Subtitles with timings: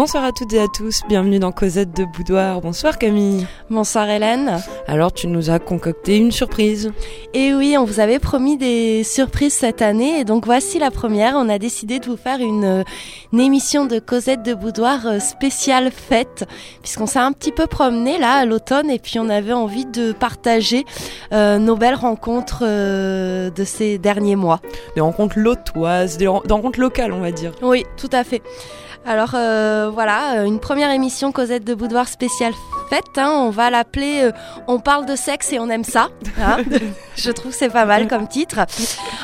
[0.00, 2.62] Bonsoir à toutes et à tous, bienvenue dans Cosette de Boudoir.
[2.62, 3.46] Bonsoir Camille.
[3.68, 4.56] Bonsoir Hélène.
[4.86, 6.90] Alors tu nous as concocté une surprise.
[7.34, 11.34] Et oui, on vous avait promis des surprises cette année et donc voici la première.
[11.36, 12.82] On a décidé de vous faire une,
[13.38, 16.48] émission de Cosette de Boudoir euh, spéciale fête
[16.80, 20.12] puisqu'on s'est un petit peu promené là à l'automne et puis on avait envie de
[20.12, 20.86] partager
[21.34, 24.60] euh, nos belles rencontres euh, de ces derniers mois.
[24.94, 27.52] Des rencontres lotoises, des rencontres locales on va dire.
[27.60, 28.40] Oui, tout à fait.
[29.06, 32.52] Alors euh, voilà, euh, une première émission Cosette de Boudoir spéciale
[32.90, 33.16] fête.
[33.16, 34.32] Hein, on va l'appeler euh,
[34.66, 36.10] On parle de sexe et on aime ça.
[36.38, 36.58] Hein.
[37.16, 38.60] Je trouve c'est pas mal comme titre.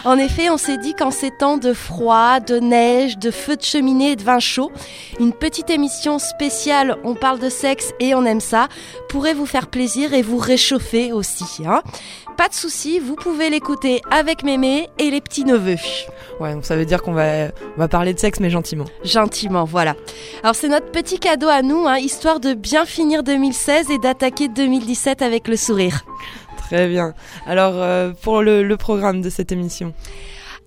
[0.04, 3.62] En effet, on s'est dit qu'en ces temps de froid, de neige, de feu de
[3.62, 4.72] cheminée et de vin chaud,
[5.20, 8.68] une petite émission spéciale On parle de sexe et on aime ça
[9.08, 11.44] pourrait vous faire plaisir et vous réchauffer aussi.
[11.66, 11.82] Hein.
[12.36, 15.78] Pas de souci, vous pouvez l'écouter avec mémé et les petits neveux.
[16.38, 18.84] Ouais, donc ça veut dire qu'on va, on va parler de sexe mais gentiment.
[19.04, 19.94] Gentiment, voilà.
[20.42, 24.48] Alors c'est notre petit cadeau à nous, hein, histoire de bien finir 2016 et d'attaquer
[24.48, 26.04] 2017 avec le sourire.
[26.58, 27.14] Très bien.
[27.46, 29.94] Alors euh, pour le programme de cette émission.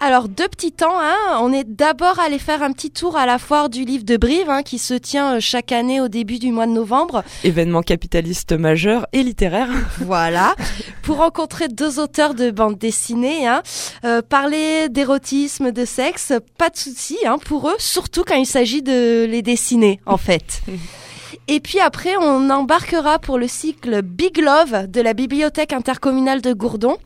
[0.02, 0.98] Alors, deux petits temps.
[0.98, 1.40] Hein.
[1.42, 4.50] On est d'abord allé faire un petit tour à la foire du livre de Brive,
[4.50, 7.24] hein, qui se tient euh, chaque année au début du mois de novembre.
[7.44, 9.70] Événement capitaliste majeur et littéraire.
[10.00, 10.56] Voilà.
[11.04, 13.62] Pour rencontrer deux auteurs de bande dessinée, hein.
[14.06, 18.82] Euh, parler d'érotisme, de sexe, pas de souci hein, pour eux, surtout quand il s'agit
[18.82, 20.62] de les dessiner, en fait.
[21.52, 26.54] Et puis après, on embarquera pour le cycle Big Love de la Bibliothèque intercommunale de
[26.54, 26.98] Gourdon.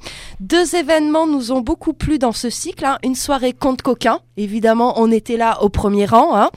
[0.41, 2.83] Deux événements nous ont beaucoup plu dans ce cycle.
[2.83, 2.97] Hein.
[3.05, 6.36] Une soirée conte coquin, évidemment, on était là au premier rang.
[6.36, 6.49] Hein.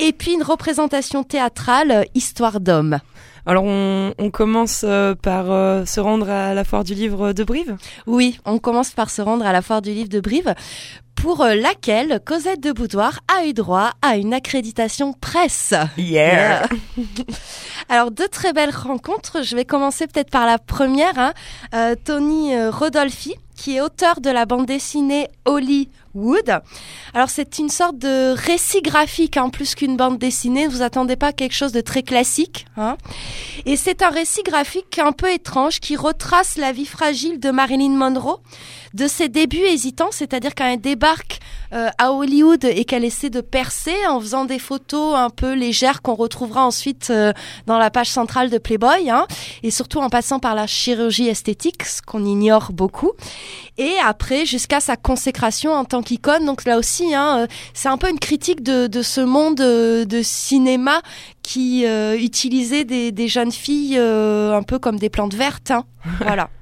[0.00, 2.98] Et puis une représentation théâtrale Histoire d'homme.
[3.44, 7.76] Alors on, commence euh, par euh, se rendre à la foire du livre de Brive?
[8.06, 10.54] Oui, on commence par se rendre à la foire du livre de Brive
[11.22, 15.72] pour euh, laquelle Cosette de Boudoir a eu droit à une accréditation presse.
[15.96, 16.68] Yeah.
[17.88, 19.42] Alors deux très belles rencontres.
[19.44, 21.16] Je vais commencer peut-être par la première.
[21.16, 21.32] Hein.
[21.74, 26.60] Euh, Tony euh, Rodolphi, qui est auteur de la bande dessinée Hollywood.
[27.14, 30.66] Alors c'est une sorte de récit graphique en hein, plus qu'une bande dessinée.
[30.66, 32.66] Ne vous attendez pas à quelque chose de très classique.
[32.76, 32.96] Hein.
[33.64, 37.90] Et c'est un récit graphique un peu étrange qui retrace la vie fragile de Marilyn
[37.90, 38.40] Monroe
[38.94, 41.40] de ses débuts hésitants, c'est-à-dire quand elle débarque
[41.72, 46.02] euh, à Hollywood et qu'elle essaie de percer en faisant des photos un peu légères
[46.02, 47.32] qu'on retrouvera ensuite euh,
[47.66, 49.26] dans la page centrale de Playboy, hein,
[49.62, 53.12] et surtout en passant par la chirurgie esthétique, ce qu'on ignore beaucoup,
[53.78, 56.44] et après jusqu'à sa consécration en tant qu'icône.
[56.44, 60.22] Donc là aussi, hein, euh, c'est un peu une critique de, de ce monde de
[60.22, 61.00] cinéma
[61.42, 65.70] qui utilisait des, des, jeunes filles un peu comme des plantes vertes.
[65.70, 65.84] Hein.
[66.20, 66.50] voilà.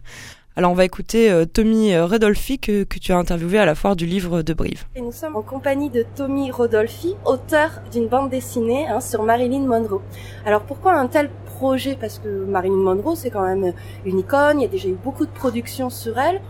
[0.56, 3.94] Alors on va écouter euh, Tommy euh, Rodolfi que, tu as interviewé à la foire
[3.94, 4.84] du livre de Brive.
[4.97, 9.60] Et nous sommes en compagnie de Tommy Rodolfi, auteur d'une bande dessinée hein, sur Marilyn
[9.60, 10.03] Monroe.
[10.44, 11.97] Alors pourquoi un tel projet?
[11.99, 13.72] Parce que Marilyn Monroe c'est quand même
[14.05, 16.41] une icône, il y a déjà eu beaucoup de productions sur elle.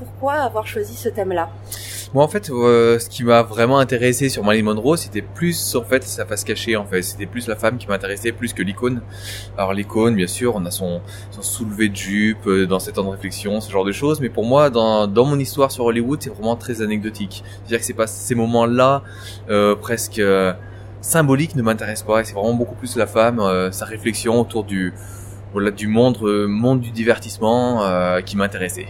[0.00, 1.50] Pourquoi avoir choisi ce thème-là
[2.12, 5.84] moi, en fait, euh, ce qui m'a vraiment intéressé sur Marilyn Monroe, c'était plus en
[5.84, 6.74] fait sa face cachée.
[6.74, 9.00] En fait, c'était plus la femme qui m'intéressait plus que l'icône.
[9.56, 13.04] Alors l'icône, bien sûr, on a son, son soulevé de jupe euh, dans ses temps
[13.04, 14.20] de réflexion, ce genre de choses.
[14.20, 17.44] Mais pour moi, dans, dans mon histoire sur Hollywood, c'est vraiment très anecdotique.
[17.44, 19.04] C'est-à-dire que c'est pas ces moments-là
[19.48, 20.52] euh, presque euh,
[21.02, 22.24] symboliques ne m'intéressent pas.
[22.24, 23.40] C'est vraiment beaucoup plus la femme,
[23.70, 24.92] sa réflexion autour du
[25.76, 26.18] du monde
[26.48, 28.88] monde du divertissement qui m'intéressait.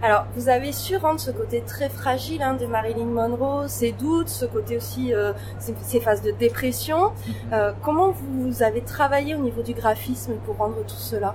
[0.00, 4.28] Alors, vous avez su rendre ce côté très fragile hein, de Marilyn Monroe, ses doutes,
[4.28, 7.06] ce côté aussi, euh, ses, phases de dépression.
[7.08, 7.34] Mhm.
[7.52, 11.34] Euh, comment vous avez travaillé au niveau du graphisme pour rendre tout cela?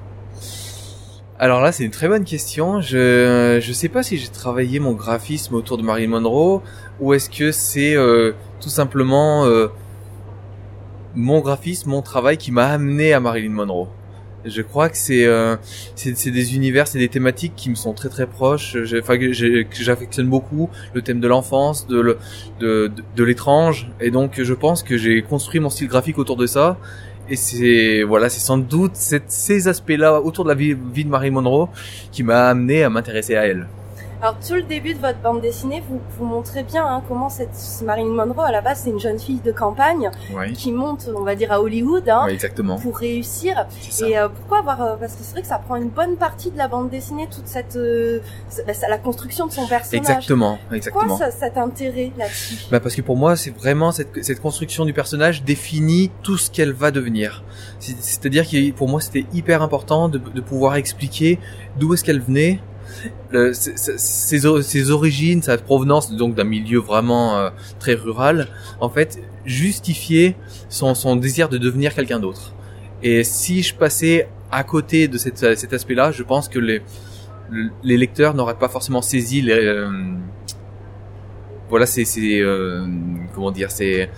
[1.40, 2.80] Alors là, c'est une très bonne question.
[2.80, 6.62] Je je sais pas si j'ai travaillé mon graphisme autour de Marilyn Monroe
[7.02, 9.68] ou est-ce que c'est euh, tout simplement euh,
[11.16, 13.90] mon graphisme, mon travail qui m'a amené à Marilyn Monroe.
[14.46, 15.56] Je crois que c'est euh,
[15.96, 18.76] c'est des univers, c'est des thématiques qui me sont très très proches.
[19.00, 19.18] Enfin
[19.72, 22.18] j'affectionne beaucoup le thème de l'enfance, de
[22.60, 26.46] de, de, l'étrange, et donc je pense que j'ai construit mon style graphique autour de
[26.46, 26.78] ça.
[27.30, 31.32] Et c'est voilà, c'est sans doute ces aspects-là autour de la vie, vie de Marie
[31.32, 31.70] Monroe
[32.12, 33.68] qui m'a amené à m'intéresser à elle.
[34.24, 37.50] Alors tout le début de votre bande dessinée, vous, vous montrez bien hein, comment cette
[37.84, 40.12] Marilyn Monroe, à la base, c'est une jeune fille de campagne
[40.54, 42.80] qui monte, on va dire, à Hollywood hein, exactement.
[42.80, 43.68] pour réussir.
[44.00, 46.52] Et euh, pourquoi avoir euh, Parce que c'est vrai que ça prend une bonne partie
[46.52, 48.22] de la bande dessinée, toute cette euh,
[48.66, 50.08] bah, la construction de son personnage.
[50.08, 51.06] Exactement, exactement.
[51.06, 52.68] Pourquoi cet intérêt là-dessus?
[52.72, 56.50] Bah parce que pour moi, c'est vraiment cette, cette construction du personnage définit tout ce
[56.50, 57.44] qu'elle va devenir.
[57.80, 61.40] C'est-à-dire que pour moi, c'était hyper important de, de pouvoir expliquer
[61.78, 62.62] d'où est-ce qu'elle venait
[63.32, 67.50] le, ses, ses, ses, origines, sa provenance donc d'un milieu vraiment euh,
[67.80, 68.48] très rural,
[68.80, 70.36] en fait, justifiait
[70.70, 72.54] son, son désir de devenir quelqu'un d'autre.
[73.02, 76.82] Et si je passais à côté de cette, cet aspect-là, je pense que les,
[77.84, 79.90] les lecteurs n'auraient pas forcément saisi les, euh,
[81.70, 82.06] voilà, c'est,
[82.40, 82.86] euh,
[83.34, 84.10] comment dire, c'est,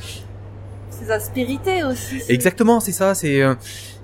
[0.89, 2.21] ses aspérités aussi.
[2.29, 3.41] Exactement, c'est ça, c'est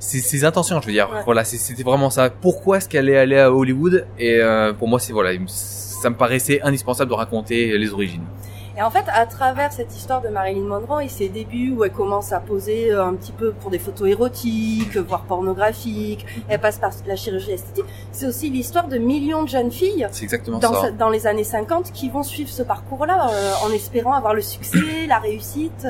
[0.02, 1.10] ses intentions, je veux dire.
[1.26, 2.30] Voilà, c'était vraiment ça.
[2.30, 4.06] Pourquoi est-ce qu'elle est allée à Hollywood?
[4.18, 8.26] Et euh, pour moi, c'est voilà, ça me paraissait indispensable de raconter les origines.
[8.78, 11.92] Et en fait, à travers cette histoire de Marilyn Monroe et ses débuts où elle
[11.92, 16.80] commence à poser euh, un petit peu pour des photos érotiques, voire pornographiques, elle passe
[16.80, 17.84] par la chirurgie esthétique,
[18.14, 20.92] c'est aussi l'histoire de millions de jeunes filles exactement dans, ça.
[20.92, 25.06] dans les années 50 qui vont suivre ce parcours-là euh, en espérant avoir le succès,
[25.08, 25.86] la réussite.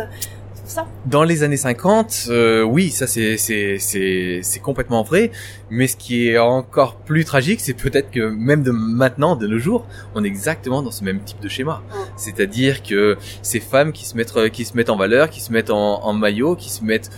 [1.06, 5.32] Dans les années 50, euh, oui, ça c'est c'est c'est c'est complètement vrai.
[5.70, 9.60] Mais ce qui est encore plus tragique, c'est peut-être que même de maintenant, de nos
[9.60, 9.86] jours,
[10.16, 11.82] on est exactement dans ce même type de schéma.
[12.16, 15.72] C'est-à-dire que ces femmes qui se mettent qui se mettent en valeur, qui se mettent
[15.72, 17.10] en, en maillot, qui se mettent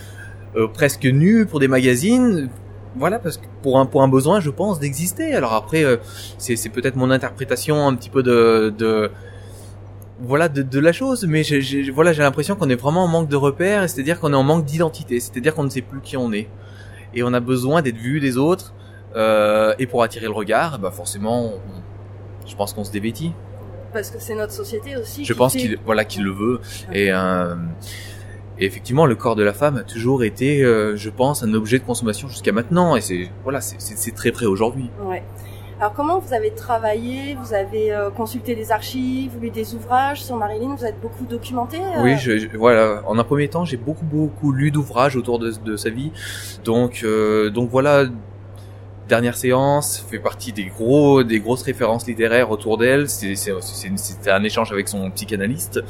[0.56, 2.48] euh, presque nues pour des magazines,
[2.96, 5.96] voilà parce que pour un pour un besoin je pense d'exister alors après euh,
[6.38, 9.10] c'est c'est peut-être mon interprétation un petit peu de de
[10.20, 13.28] voilà de, de, la chose mais j'ai voilà j'ai l'impression qu'on est vraiment en manque
[13.28, 16.32] de repères c'est-à-dire qu'on est en manque d'identité c'est-à-dire qu'on ne sait plus qui on
[16.32, 16.48] est.
[17.16, 18.74] Et on a besoin d'être vu des autres
[19.14, 23.32] euh, et pour attirer le regard bah forcément on, je pense qu'on se dévêtit.
[23.92, 26.60] Parce que c'est notre société aussi je pense qu'il voilà qu'il le veut.
[26.92, 27.54] Et, euh,
[28.58, 31.78] et effectivement le corps de la femme a toujours été euh, je pense un objet
[31.78, 34.90] de consommation jusqu'à maintenant et c'est voilà c'est très près aujourd'hui.
[35.02, 35.22] Ouais.
[35.80, 37.34] Alors comment vous avez travaillé?
[37.34, 40.22] Vous avez euh, consulté des archives, lu des ouvrages?
[40.22, 42.02] Sur Marilyn Vous êtes beaucoup documenté euh...
[42.02, 43.02] Oui, je, voilà.
[43.06, 46.12] En un premier temps, j'ai beaucoup beaucoup lu d'ouvrages autour de, de, sa vie.
[46.64, 48.04] Donc euh, donc voilà.
[49.08, 53.06] Dernière séance fait partie des gros des grosses références littéraires autour d'elle.
[53.10, 55.80] C'était un échange avec son psychanalyste.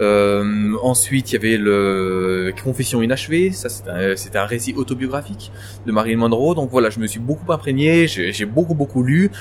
[0.00, 3.50] Euh, ensuite, il y avait le Confession inachevée.
[3.50, 5.50] Ça, c'était un, un, récit autobiographique
[5.86, 6.54] de Marilyn Monroe.
[6.54, 8.06] Donc voilà, je me suis beaucoup imprégné.
[8.06, 9.32] J'ai beaucoup beaucoup lu.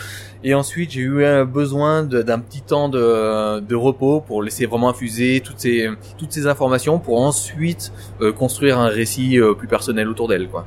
[0.44, 5.42] Et ensuite, j'ai eu besoin d'un petit temps de, de, repos pour laisser vraiment infuser
[5.42, 7.92] toutes ces toutes ces informations pour ensuite
[8.22, 10.66] euh, construire un récit euh, plus personnel autour d'elle, quoi.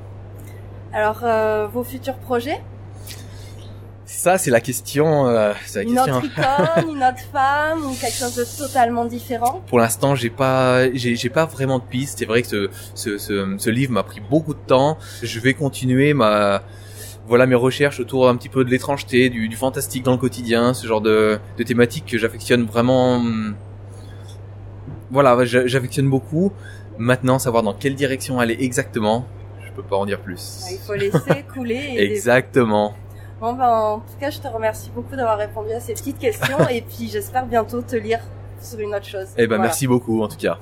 [0.93, 2.61] Alors, euh, vos futurs projets?
[4.07, 5.29] Ça, c'est la question.
[5.29, 6.17] Euh, la une question.
[6.17, 9.63] autre icône, une autre femme, ou quelque chose de totalement différent?
[9.67, 12.19] Pour l'instant, j'ai pas, j'ai pas vraiment de piste.
[12.19, 14.97] C'est vrai que ce, ce, ce, ce livre m'a pris beaucoup de temps.
[15.23, 16.63] Je vais continuer ma,
[17.29, 20.73] voilà, mes recherches autour un petit peu de l'étrangeté, du, du, fantastique dans le quotidien,
[20.73, 23.23] ce genre de, de thématiques que j'affectionne vraiment.
[25.11, 26.53] Voilà, j'affectionne beaucoup.
[26.97, 29.27] Maintenant, savoir dans quelle direction aller exactement,
[29.79, 30.65] peux pas en dire plus.
[30.73, 31.95] Il faut laisser couler.
[31.99, 32.95] Exactement.
[33.41, 36.69] Bon ben, en tout cas, je te remercie beaucoup d'avoir répondu à ces petites questions
[36.71, 38.21] et puis j'espère bientôt te lire
[38.61, 39.29] sur une autre chose.
[39.37, 39.63] Eh ben, voilà.
[39.65, 40.59] merci beaucoup en tout cas.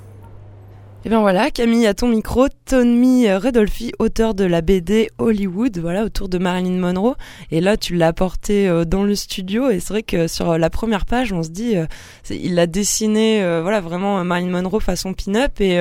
[1.06, 6.02] Et bien voilà, Camille, à ton micro, Tommy Redolfi, auteur de la BD Hollywood, voilà,
[6.02, 7.14] autour de Marilyn Monroe.
[7.52, 9.70] Et là, tu l'as porté euh, dans le studio.
[9.70, 11.86] Et c'est vrai que sur la première page, on se dit, euh,
[12.28, 15.60] il a dessiné, euh, voilà, vraiment Marilyn Monroe façon pin-up.
[15.60, 15.78] Et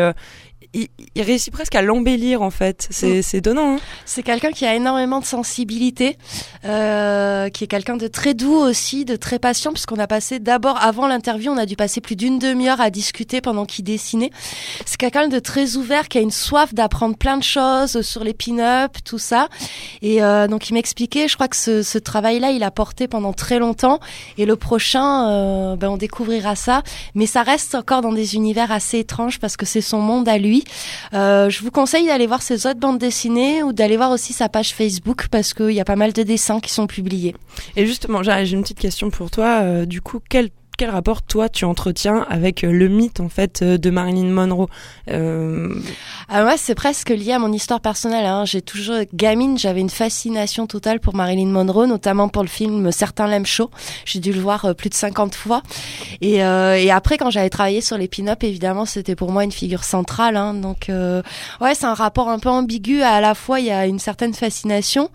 [0.75, 2.87] il, il, réussit presque à l'embellir en fait.
[2.91, 3.37] C'est mmh.
[3.37, 3.75] étonnant.
[3.75, 6.17] Hein c'est quelqu'un qui a énormément de sensibilité,
[6.65, 10.77] euh, qui est quelqu'un de très doux aussi, de très patient, puisqu'on a passé d'abord
[10.81, 14.31] avant l'interview, on a dû passer plus d'une demi-heure à discuter pendant qu'il dessinait.
[14.85, 18.33] C'est quelqu'un de très ouvert, qui a une soif d'apprendre plein de choses sur les
[18.33, 19.47] pin-up, tout ça.
[20.01, 23.33] Et euh, donc il m'expliquait, je crois que ce, ce travail-là, il a porté pendant
[23.33, 23.99] très longtemps.
[24.37, 26.83] Et le prochain, euh, ben, on découvrira ça,
[27.13, 30.37] mais ça reste encore dans des univers assez étranges parce que c'est son monde à
[30.37, 30.64] lui.
[31.13, 34.49] Euh, je vous conseille d'aller voir ses autres bandes dessinées ou d'aller voir aussi sa
[34.49, 37.35] page Facebook parce qu'il y a pas mal de dessins qui sont publiés.
[37.75, 39.61] Et justement, j'ai une petite question pour toi.
[39.61, 43.89] Euh, du coup, quel quel rapport toi tu entretiens avec le mythe en fait de
[43.89, 44.67] Marilyn Monroe
[45.09, 45.73] euh...
[46.29, 48.25] ah, Moi, c'est presque lié à mon histoire personnelle.
[48.25, 48.45] Hein.
[48.45, 53.27] J'ai toujours gamine, j'avais une fascination totale pour Marilyn Monroe, notamment pour le film Certains
[53.27, 53.69] l'aiment chaud.
[54.05, 55.61] J'ai dû le voir euh, plus de 50 fois.
[56.21, 59.51] Et, euh, et après, quand j'avais travaillé sur les pin-up, évidemment, c'était pour moi une
[59.51, 60.35] figure centrale.
[60.35, 60.53] Hein.
[60.53, 61.21] Donc, euh,
[61.61, 63.01] ouais, c'est un rapport un peu ambigu.
[63.01, 65.09] À la fois, il y a une certaine fascination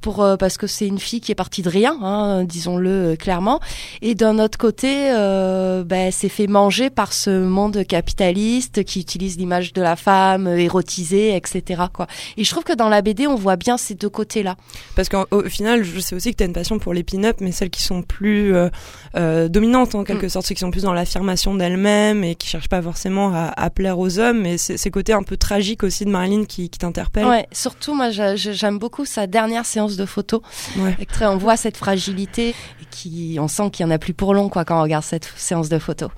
[0.00, 3.60] pour parce que c'est une fille qui est partie de rien, hein, disons-le clairement.
[4.02, 9.36] Et d'un autre côté, Euh, ben, s'est fait manger par ce monde capitaliste qui utilise
[9.36, 11.84] l'image de la femme euh, érotisée, etc.
[11.92, 12.06] Quoi.
[12.36, 14.56] Et je trouve que dans la BD, on voit bien ces deux côtés-là.
[14.96, 17.52] Parce qu'au final, je sais aussi que tu as une passion pour les pin-up, mais
[17.52, 18.68] celles qui sont plus euh,
[19.16, 20.30] euh, dominantes en quelque mm.
[20.30, 23.70] sorte, ceux qui sont plus dans l'affirmation d'elles-mêmes et qui cherchent pas forcément à, à
[23.70, 26.78] plaire aux hommes, mais c'est ces côtés un peu tragiques aussi de Marilyn qui, qui
[26.78, 27.26] t'interpellent.
[27.26, 30.40] Ouais, surtout moi j'aime beaucoup sa dernière séance de photos.
[30.78, 30.96] Ouais.
[31.22, 34.48] On voit cette fragilité et qui, on sent qu'il y en a plus pour long
[34.48, 36.10] quoi quand regarde cette séance de photos.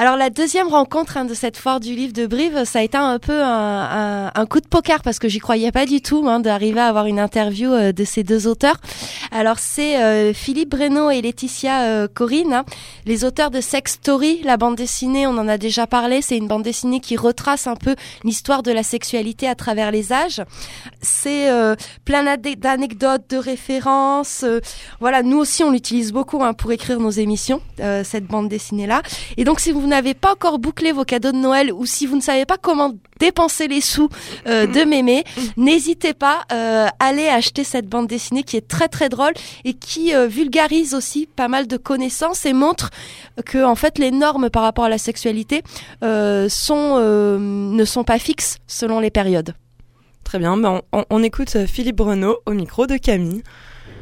[0.00, 2.96] Alors la deuxième rencontre hein, de cette foire du livre de Brive, ça a été
[2.96, 6.80] un peu un, coup de poker parce que j'y croyais pas du tout hein, d'arriver
[6.80, 8.76] à avoir une interview euh, de ces deux auteurs.
[9.30, 12.64] Alors c'est euh, Philippe Breno et Laetitia euh, Corinne, hein,
[13.04, 16.48] les auteurs de Sex Story, la bande dessinée, on en a déjà parlé, c'est une
[16.48, 20.40] bande dessinée qui retrace un peu l'histoire de la sexualité à travers les âges.
[21.02, 21.50] C'est
[22.06, 22.24] plein
[22.56, 24.46] d'anecdotes, de références.
[24.98, 27.60] voilà, nous aussi on l'utilise beaucoup pour écrire nos émissions,
[28.02, 29.02] cette bande dessinée là.
[29.36, 32.16] Et donc si vous n'avez pas encore bouclé vos cadeaux de Noël ou si vous
[32.16, 34.08] ne savez pas comment dépenser les sous
[34.46, 35.24] euh, de mémé,
[35.56, 39.32] n'hésitez pas, euh, allez acheter cette bande dessinée qui est très très drôle
[39.64, 42.90] et qui euh, vulgarise aussi pas mal de connaissances et montre
[43.44, 45.62] que en fait les normes par rapport à la sexualité
[46.02, 49.54] sont ne sont pas fixes selon les périodes.
[50.24, 53.42] Très bien, ben on, on écoute Philippe Breneau au micro de Camille.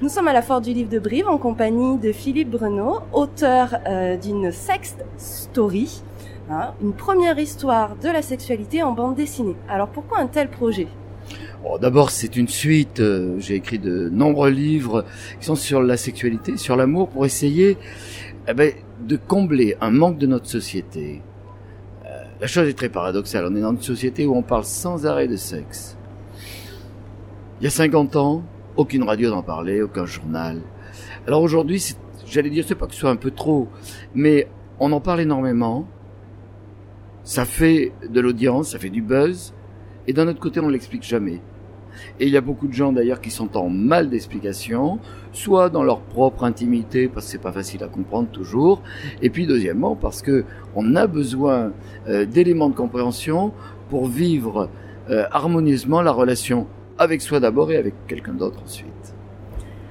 [0.00, 3.80] Nous sommes à la Foire du Livre de Brive en compagnie de Philippe Breneau, auteur
[3.88, 6.04] euh, d'une sext story,
[6.48, 9.56] hein, une première histoire de la sexualité en bande dessinée.
[9.68, 10.86] Alors pourquoi un tel projet?
[11.68, 13.00] Oh, D'abord, c'est une suite.
[13.00, 15.04] Euh, j'ai écrit de nombreux livres
[15.40, 17.76] qui sont sur la sexualité, sur l'amour, pour essayer
[18.46, 18.72] eh ben,
[19.04, 21.22] de combler un manque de notre société.
[22.06, 23.48] Euh, la chose est très paradoxale.
[23.50, 25.96] On est dans une société où on parle sans arrêt de sexe.
[27.60, 28.44] Il y a 50 ans,
[28.78, 30.62] aucune radio n'en parlait, aucun journal.
[31.26, 31.94] Alors aujourd'hui,
[32.26, 33.68] j'allais dire, c'est pas que ce soit un peu trop,
[34.14, 35.86] mais on en parle énormément.
[37.24, 39.52] Ça fait de l'audience, ça fait du buzz,
[40.06, 41.42] et d'un autre côté, on l'explique jamais.
[42.20, 45.00] Et il y a beaucoup de gens d'ailleurs qui sont en mal d'explication,
[45.32, 48.82] soit dans leur propre intimité parce que c'est pas facile à comprendre toujours,
[49.20, 50.44] et puis deuxièmement parce que
[50.76, 51.72] on a besoin
[52.06, 53.52] euh, d'éléments de compréhension
[53.90, 54.70] pour vivre
[55.10, 56.68] euh, harmonieusement la relation
[56.98, 59.14] avec soi d'abord et avec quelqu'un d'autre ensuite.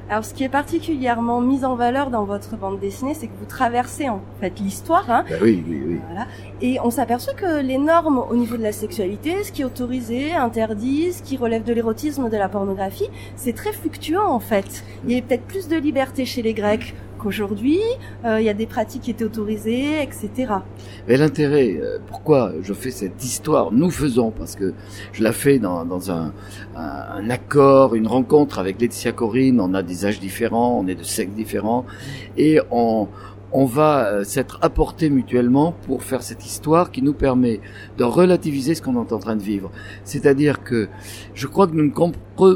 [0.10, 3.46] Alors, ce qui est particulièrement mis en valeur dans votre bande dessinée, c'est que vous
[3.46, 5.12] traversez en fait l'histoire.
[5.12, 6.00] Hein, ben oui, oui, oui.
[6.08, 6.28] Voilà,
[6.62, 10.34] et on s'aperçoit que les normes au niveau de la sexualité, ce qui est autorisé,
[10.34, 14.86] interdit, ce qui relève de l'érotisme, de la pornographie, c'est très fluctuant en fait.
[15.06, 17.80] Il y a peut-être plus de liberté chez les Grecs qu'aujourd'hui,
[18.26, 20.54] euh, il y a des pratiques qui étaient autorisées, etc.
[21.08, 24.74] Mais l'intérêt, euh, pourquoi je fais cette histoire, nous faisons, parce que
[25.12, 26.32] je la fais dans, un,
[27.30, 31.34] accord, une rencontre avec Laetitia Corinne, on a des âges différents, on est de sexes
[31.34, 31.86] différents,
[32.38, 33.08] et on,
[33.54, 37.60] va euh, s'être apporté mutuellement pour faire cette histoire qui nous permet
[37.98, 39.72] de relativiser ce qu'on est en train de vivre.
[40.04, 40.88] C'est-à-dire que
[41.34, 41.92] je crois que nous,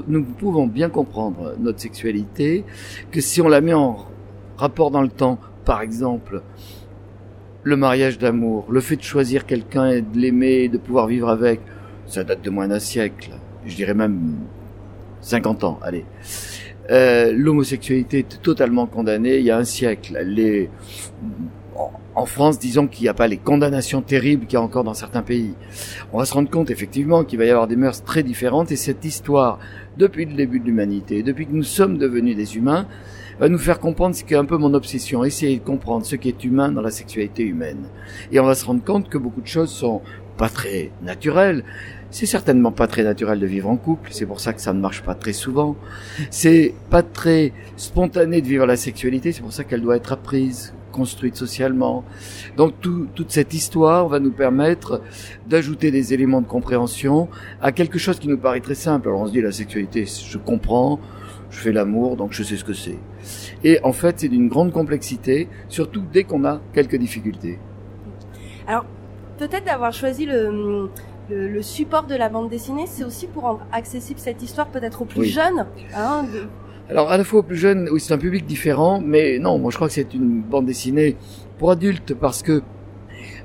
[0.07, 2.65] nous pouvons bien comprendre notre sexualité,
[3.11, 4.10] que si on la met en
[4.61, 6.41] rapport dans le temps, par exemple,
[7.63, 11.59] le mariage d'amour, le fait de choisir quelqu'un et de l'aimer, de pouvoir vivre avec,
[12.07, 13.31] ça date de moins d'un siècle,
[13.65, 14.35] je dirais même
[15.21, 16.05] 50 ans, allez.
[16.89, 20.19] Euh, l'homosexualité est totalement condamnée il y a un siècle.
[22.13, 24.93] En France, disons qu'il n'y a pas les condamnations terribles qu'il y a encore dans
[24.93, 25.53] certains pays.
[26.11, 28.75] On va se rendre compte effectivement qu'il va y avoir des mœurs très différentes et
[28.75, 29.59] cette histoire,
[29.97, 32.85] depuis le début de l'humanité, depuis que nous sommes devenus des humains,
[33.41, 36.15] va nous faire comprendre ce qui est un peu mon obsession, essayer de comprendre ce
[36.15, 37.89] qui est humain dans la sexualité humaine.
[38.31, 40.01] Et on va se rendre compte que beaucoup de choses sont
[40.37, 41.63] pas très naturelles.
[42.11, 44.79] C'est certainement pas très naturel de vivre en couple, c'est pour ça que ça ne
[44.79, 45.75] marche pas très souvent.
[46.29, 50.75] C'est pas très spontané de vivre la sexualité, c'est pour ça qu'elle doit être apprise,
[50.91, 52.03] construite socialement.
[52.57, 55.01] Donc toute cette histoire va nous permettre
[55.47, 57.27] d'ajouter des éléments de compréhension
[57.59, 59.07] à quelque chose qui nous paraît très simple.
[59.07, 60.99] Alors on se dit la sexualité, je comprends,
[61.51, 62.97] je fais l'amour, donc je sais ce que c'est.
[63.63, 67.59] Et en fait, c'est d'une grande complexité, surtout dès qu'on a quelques difficultés.
[68.67, 68.85] Alors,
[69.37, 70.89] peut-être d'avoir choisi le,
[71.29, 75.05] le, support de la bande dessinée, c'est aussi pour rendre accessible cette histoire peut-être aux
[75.05, 75.65] plus jeunes.
[75.95, 76.25] Hein,
[76.89, 79.71] Alors, à la fois aux plus jeunes, oui, c'est un public différent, mais non, moi
[79.71, 81.17] je crois que c'est une bande dessinée
[81.57, 82.61] pour adultes parce que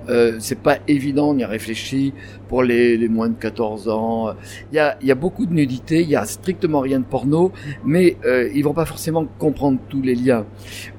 [0.09, 2.13] euh, c'est pas évident, on y a réfléchi
[2.49, 4.35] pour les, les, moins de 14 ans.
[4.73, 7.05] Il y a, il y a beaucoup de nudité, il y a strictement rien de
[7.05, 7.53] porno,
[7.85, 10.47] mais euh, ils vont pas forcément comprendre tous les liens.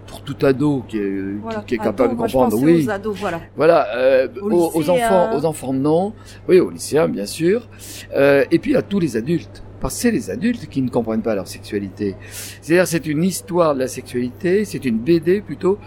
[0.08, 2.86] Pour tout ado qui est, qui est capable de comprendre, oui.
[2.86, 3.42] Aux ados, voilà.
[3.58, 6.14] Voilà, euh, aux, aux, enfants, aux enfants non,
[6.48, 7.68] oui, aux lycéens bien sûr,
[8.16, 11.22] euh, et puis à tous les adultes parce que c'est les adultes qui ne comprennent
[11.22, 12.16] pas leur sexualité.
[12.62, 15.78] C'est-à-dire c'est une histoire de la sexualité, c'est une BD plutôt,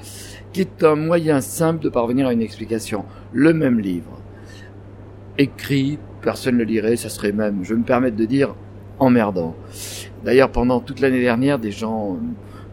[0.52, 3.04] qui est un moyen simple de parvenir à une explication.
[3.32, 4.20] Le même livre,
[5.38, 8.54] écrit, personne ne le lirait, ça serait même, je vais me permettre de dire,
[8.98, 9.54] emmerdant.
[10.24, 12.18] D'ailleurs, pendant toute l'année dernière, des gens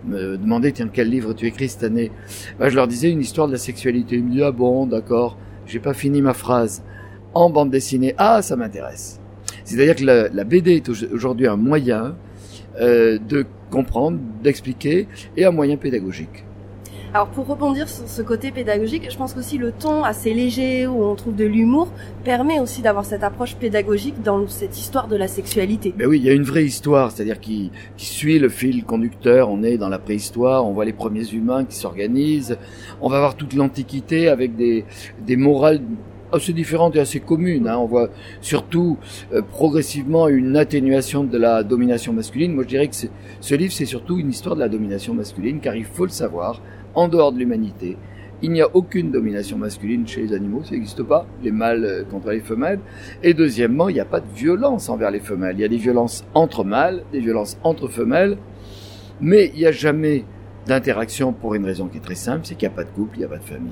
[0.06, 2.12] me demandaient, tiens, quel livre tu écris cette année?
[2.60, 4.18] Ben, Je leur disais une histoire de la sexualité.
[4.18, 6.84] Ils me disaient, ah bon, d'accord, j'ai pas fini ma phrase.
[7.34, 9.22] En bande dessinée, ah, ça m'intéresse.
[9.64, 12.16] C'est-à-dire que la, la, BD est aujourd'hui un moyen
[12.80, 16.47] euh, de comprendre, d'expliquer, et un moyen pédagogique.
[17.14, 21.06] Alors pour rebondir sur ce côté pédagogique, je pense qu'aussi le ton assez léger où
[21.06, 21.88] on trouve de l'humour
[22.26, 25.94] permet aussi d'avoir cette approche pédagogique dans cette histoire de la sexualité.
[25.98, 29.50] Ben oui, il y a une vraie histoire, c'est-à-dire qui, suit le fil conducteur.
[29.50, 32.58] On est dans la préhistoire, on voit les premiers humains qui s'organisent.
[33.02, 34.86] On va voir toute l'Antiquité avec des,
[35.26, 35.82] des morales
[36.32, 37.68] assez différentes et assez communes.
[37.68, 37.78] Hein.
[37.78, 38.10] On voit
[38.42, 38.98] surtout
[39.34, 42.54] euh, progressivement une atténuation de la domination masculine.
[42.54, 42.96] Moi, je dirais que
[43.40, 46.62] ce livre, c'est surtout une histoire de la domination masculine, car il faut le savoir
[46.98, 47.96] en dehors de l'humanité.
[48.42, 52.04] Il n'y a aucune domination masculine chez les animaux, ça n'existe pas, les mâles euh,
[52.04, 52.80] contre les femelles.
[53.24, 55.56] Et deuxièmement, il n'y a pas de violence envers les femelles.
[55.58, 58.38] Il y a des violences entre mâles, des violences entre femelles,
[59.22, 60.26] mais il n'y a jamais
[60.66, 63.18] d'interaction pour une raison qui est très simple, c'est qu'il n'y a pas de couple,
[63.18, 63.72] il n'y a pas de famille.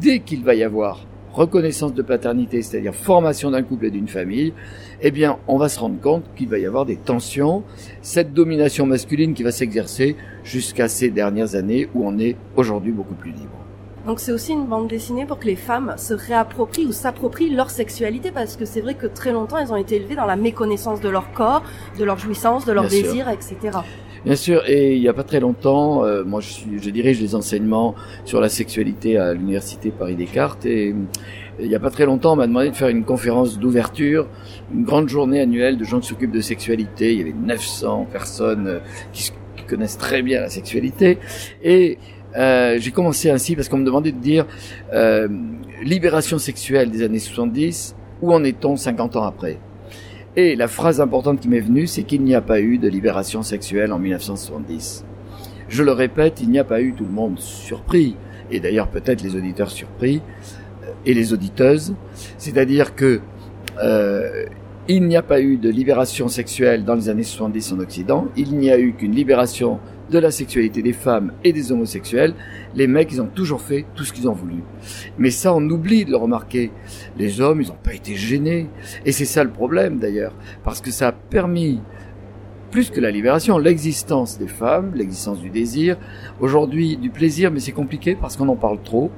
[0.00, 1.06] Dès qu'il va y avoir
[1.40, 4.52] reconnaissance de paternité, c'est-à-dire formation d'un couple et d'une famille,
[5.00, 7.62] eh bien, on va se rendre compte qu'il va y avoir des tensions,
[8.02, 13.14] cette domination masculine qui va s'exercer jusqu'à ces dernières années où on est aujourd'hui beaucoup
[13.14, 13.56] plus libre.
[14.06, 17.70] Donc c'est aussi une bande dessinée pour que les femmes se réapproprient ou s'approprient leur
[17.70, 21.00] sexualité parce que c'est vrai que très longtemps elles ont été élevées dans la méconnaissance
[21.02, 21.62] de leur corps,
[21.98, 23.78] de leur jouissance, de leur désir, etc.
[24.24, 27.94] Bien sûr, et il n'y a pas très longtemps, euh, moi je, dirige les enseignements
[28.24, 30.94] sur la sexualité à l'université Paris Descartes et
[31.58, 34.26] il n'y a pas très longtemps on m'a demandé de faire une conférence d'ouverture,
[34.74, 37.12] une grande journée annuelle de gens qui s'occupent de sexualité.
[37.12, 38.78] Il y avait 900 personnes euh,
[39.12, 41.18] qui, qui connaissent très bien la sexualité
[41.62, 41.98] et
[42.36, 44.46] euh, j'ai commencé ainsi parce qu'on me demandait de dire
[44.92, 45.28] euh,
[45.82, 49.58] libération sexuelle des années 70, où en est-on 50 ans après?
[50.36, 53.42] Et la phrase importante qui m'est venue, c'est qu'il n'y a pas eu de libération
[53.42, 55.04] sexuelle en 1970.
[55.68, 58.16] Je le répète, il n'y a pas eu tout le monde surpris,
[58.50, 60.20] et d'ailleurs peut-être les auditeurs surpris,
[60.84, 61.94] euh, et les auditeuses,
[62.38, 63.20] c'est-à-dire que
[63.82, 64.46] euh,
[64.96, 68.56] il n'y a pas eu de libération sexuelle dans les années 70 en Occident, il
[68.56, 69.78] n'y a eu qu'une libération
[70.10, 72.34] de la sexualité des femmes et des homosexuels,
[72.74, 74.64] les mecs, ils ont toujours fait tout ce qu'ils ont voulu.
[75.16, 76.72] Mais ça, on oublie de le remarquer.
[77.16, 78.68] Les hommes, ils n'ont pas été gênés.
[79.04, 80.34] Et c'est ça le problème, d'ailleurs.
[80.64, 81.80] Parce que ça a permis,
[82.72, 85.98] plus que la libération, l'existence des femmes, l'existence du désir.
[86.40, 89.12] Aujourd'hui, du plaisir, mais c'est compliqué parce qu'on en parle trop.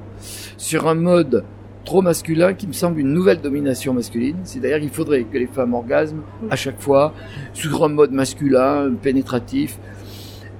[0.58, 1.44] Sur un mode
[1.84, 4.36] trop masculin qui me semble une nouvelle domination masculine.
[4.44, 7.12] C'est d'ailleurs qu'il faudrait que les femmes orgasment à chaque fois,
[7.52, 9.78] sous un mode masculin, pénétratif.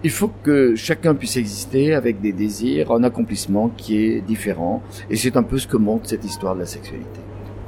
[0.04, 4.82] Il faut que chacun puisse exister avec des désirs, un accomplissement qui est différent.
[5.08, 7.21] Et c'est un peu ce que montre cette histoire de la sexualité.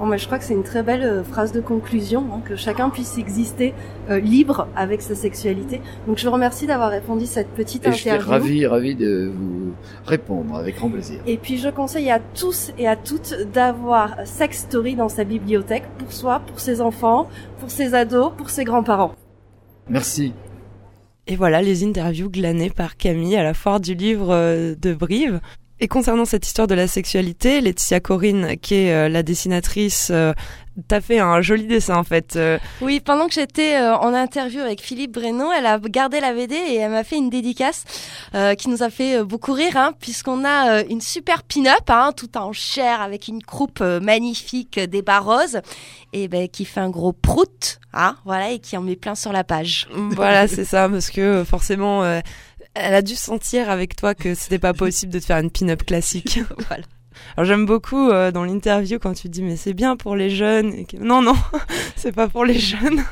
[0.04, 2.56] Bon, mais je crois que c'est une très belle euh, phrase de conclusion, hein, que
[2.56, 3.72] chacun puisse exister
[4.10, 5.80] euh, libre avec sa sexualité.
[6.06, 8.20] Donc je vous remercie d'avoir répondu à cette petite et interview.
[8.20, 9.72] Je suis ravi, ravi de vous
[10.04, 11.20] répondre avec grand plaisir.
[11.26, 15.84] Et puis je conseille à tous et à toutes d'avoir Sex Story dans sa bibliothèque
[15.96, 17.26] pour soi, pour ses enfants,
[17.58, 19.14] pour ses ados, pour ses grands-parents.
[19.88, 20.34] Merci.
[21.26, 25.40] Et voilà les interviews glanées par Camille à la foire du livre euh, de Brive.
[25.84, 30.32] Et concernant cette histoire de la sexualité, Laetitia Corinne, qui est euh, la dessinatrice, euh,
[30.88, 32.38] t'as fait un joli dessin en fait.
[32.80, 36.76] Oui, pendant que j'étais en interview avec Philippe Breno, elle a gardé la BD et
[36.76, 37.84] elle m'a fait une dédicace
[38.58, 42.52] qui nous a fait beaucoup rire, hein, puisqu'on a une super pin-up, hein, tout en
[42.52, 45.60] chair avec une croupe magnifique des bas roses,
[46.12, 49.32] et ben qui fait un gros prout, hein, voilà, et qui en met plein sur
[49.32, 49.86] la page.
[49.92, 52.02] Voilà, c'est ça, parce que forcément
[52.74, 55.84] elle a dû sentir avec toi que c'était pas possible de te faire une pin-up
[55.84, 56.40] classique.
[56.68, 56.84] voilà.
[57.36, 60.84] Alors j'aime beaucoup euh, dans l'interview quand tu dis mais c'est bien pour les jeunes.
[61.00, 61.34] Non non,
[61.96, 63.04] c'est pas pour les jeunes.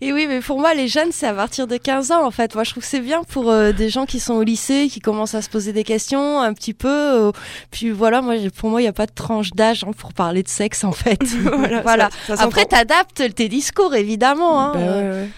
[0.00, 2.54] Et oui, mais pour moi les jeunes c'est à partir de 15 ans en fait.
[2.54, 5.00] Moi je trouve que c'est bien pour euh, des gens qui sont au lycée, qui
[5.00, 6.88] commencent à se poser des questions un petit peu.
[6.88, 7.32] Euh,
[7.70, 10.42] puis voilà, moi pour moi il y a pas de tranche d'âge hein, pour parler
[10.42, 11.22] de sexe en fait.
[11.42, 11.82] voilà.
[11.82, 12.10] voilà.
[12.26, 14.60] Ça, ça Après t'adaptes tes discours évidemment.
[14.60, 14.72] Hein.
[14.74, 15.28] Bah, ouais, ouais.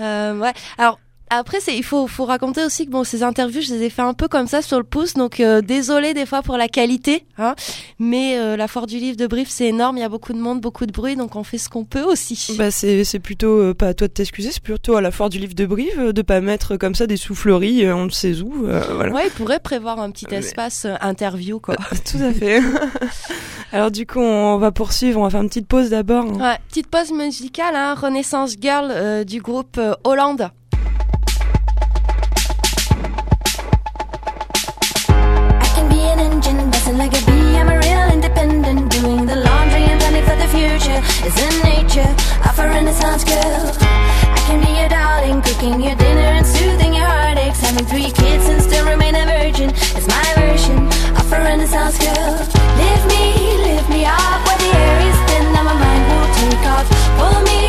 [0.00, 0.52] Euh, ouais.
[0.78, 0.98] Alors
[1.36, 4.02] après, c'est, il faut, faut raconter aussi que bon, ces interviews, je les ai fait
[4.02, 7.24] un peu comme ça sur le pouce, donc euh, désolé des fois pour la qualité,
[7.38, 7.54] hein,
[7.98, 10.38] mais euh, la foire du livre de Brief, c'est énorme, il y a beaucoup de
[10.38, 12.54] monde, beaucoup de bruit, donc on fait ce qu'on peut aussi.
[12.58, 15.28] Bah c'est, c'est plutôt euh, pas à toi de t'excuser, c'est plutôt à la foire
[15.30, 18.10] du livre de Brive euh, de pas mettre comme ça des souffleries, euh, on ne
[18.10, 19.12] sait où, euh, voilà.
[19.12, 21.76] Ouais, il pourrait prévoir un petit espace interview, quoi.
[22.10, 22.60] Tout à fait.
[23.72, 26.24] Alors du coup, on va poursuivre, on va faire une petite pause d'abord.
[26.26, 26.50] hein.
[26.52, 30.50] Ouais, petite pause musicale, hein, Renaissance Girl euh, du groupe Hollande.
[36.98, 37.56] Like a bee.
[37.56, 41.00] I'm a real independent, doing the laundry and planning for the future.
[41.26, 42.10] It's in nature
[42.48, 43.72] of a Renaissance girl.
[44.36, 47.60] I can be your darling, cooking your dinner and soothing your heartaches.
[47.60, 49.70] Having three kids and still remain a virgin.
[49.96, 50.86] It's my version
[51.18, 52.34] of a Renaissance girl.
[52.78, 56.64] Lift me, lift me up where the air is thin and my mind will take
[56.68, 56.86] off.
[57.18, 57.63] Pull me,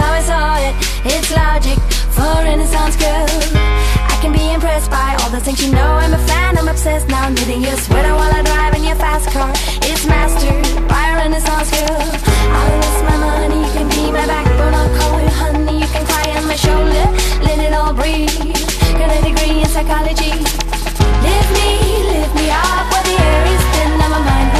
[0.00, 0.74] how I saw it.
[1.12, 1.78] It's logic
[2.16, 3.28] for a Renaissance girl.
[4.12, 5.90] I can be impressed by all the things you know.
[6.02, 9.28] I'm a fan, I'm obsessed now, knitting your sweater while I drive in your fast
[9.30, 9.50] car.
[9.90, 12.00] It's mastered by a Renaissance girl.
[12.56, 14.74] I'll invest my money, you can be my backbone.
[14.80, 17.04] I'll call you honey, you can cry on my shoulder.
[17.46, 18.32] Let it all breathe.
[18.98, 20.32] Got a degree in psychology.
[21.24, 21.70] Lift me,
[22.12, 24.59] lift me up where the air is thin and my mind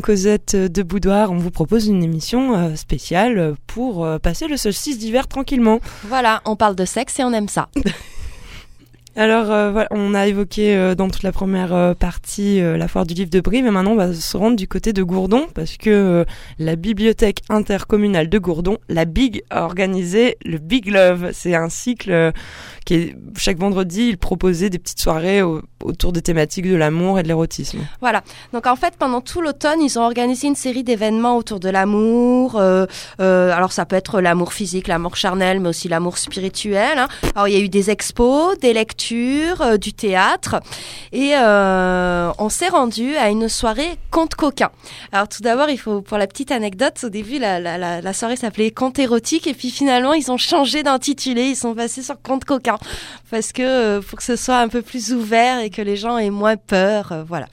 [0.00, 4.56] dans Cosette de Boudoir, on vous propose une émission euh, spéciale pour euh, passer le
[4.56, 5.78] solstice d'hiver tranquillement.
[6.04, 7.68] Voilà, on parle de sexe et on aime ça.
[9.20, 13.12] Alors euh, on a évoqué euh, dans toute la première euh, partie la foire du
[13.12, 16.24] livre de Brive et maintenant on va se rendre du côté de Gourdon parce que
[16.58, 21.32] la bibliothèque intercommunale de Gourdon, la BIG, a organisé le Big Love.
[21.34, 22.32] C'est un cycle
[22.86, 27.18] qui est chaque vendredi, il proposait des petites soirées au- autour des thématiques de l'amour
[27.18, 27.80] et de l'érotisme.
[28.00, 28.22] Voilà.
[28.54, 32.58] Donc en fait, pendant tout l'automne, ils ont organisé une série d'événements autour de l'amour.
[33.18, 36.96] alors ça peut être l'amour physique, l'amour charnel, mais aussi l'amour spirituel.
[36.98, 37.08] hein.
[37.34, 40.60] Alors il y a eu des expos, des lectures, euh, du théâtre,
[41.12, 44.70] et euh, on s'est rendu à une soirée conte coquin.
[45.12, 48.36] Alors tout d'abord, il faut pour la petite anecdote, au début la, la, la, soirée
[48.36, 52.44] s'appelait conte érotique, et puis finalement ils ont changé d'intitulé, ils sont passés sur conte
[52.44, 52.78] coquin
[53.30, 56.18] parce que euh, pour que ce soit un peu plus ouvert et que les gens
[56.18, 57.46] aient moins peur, voilà.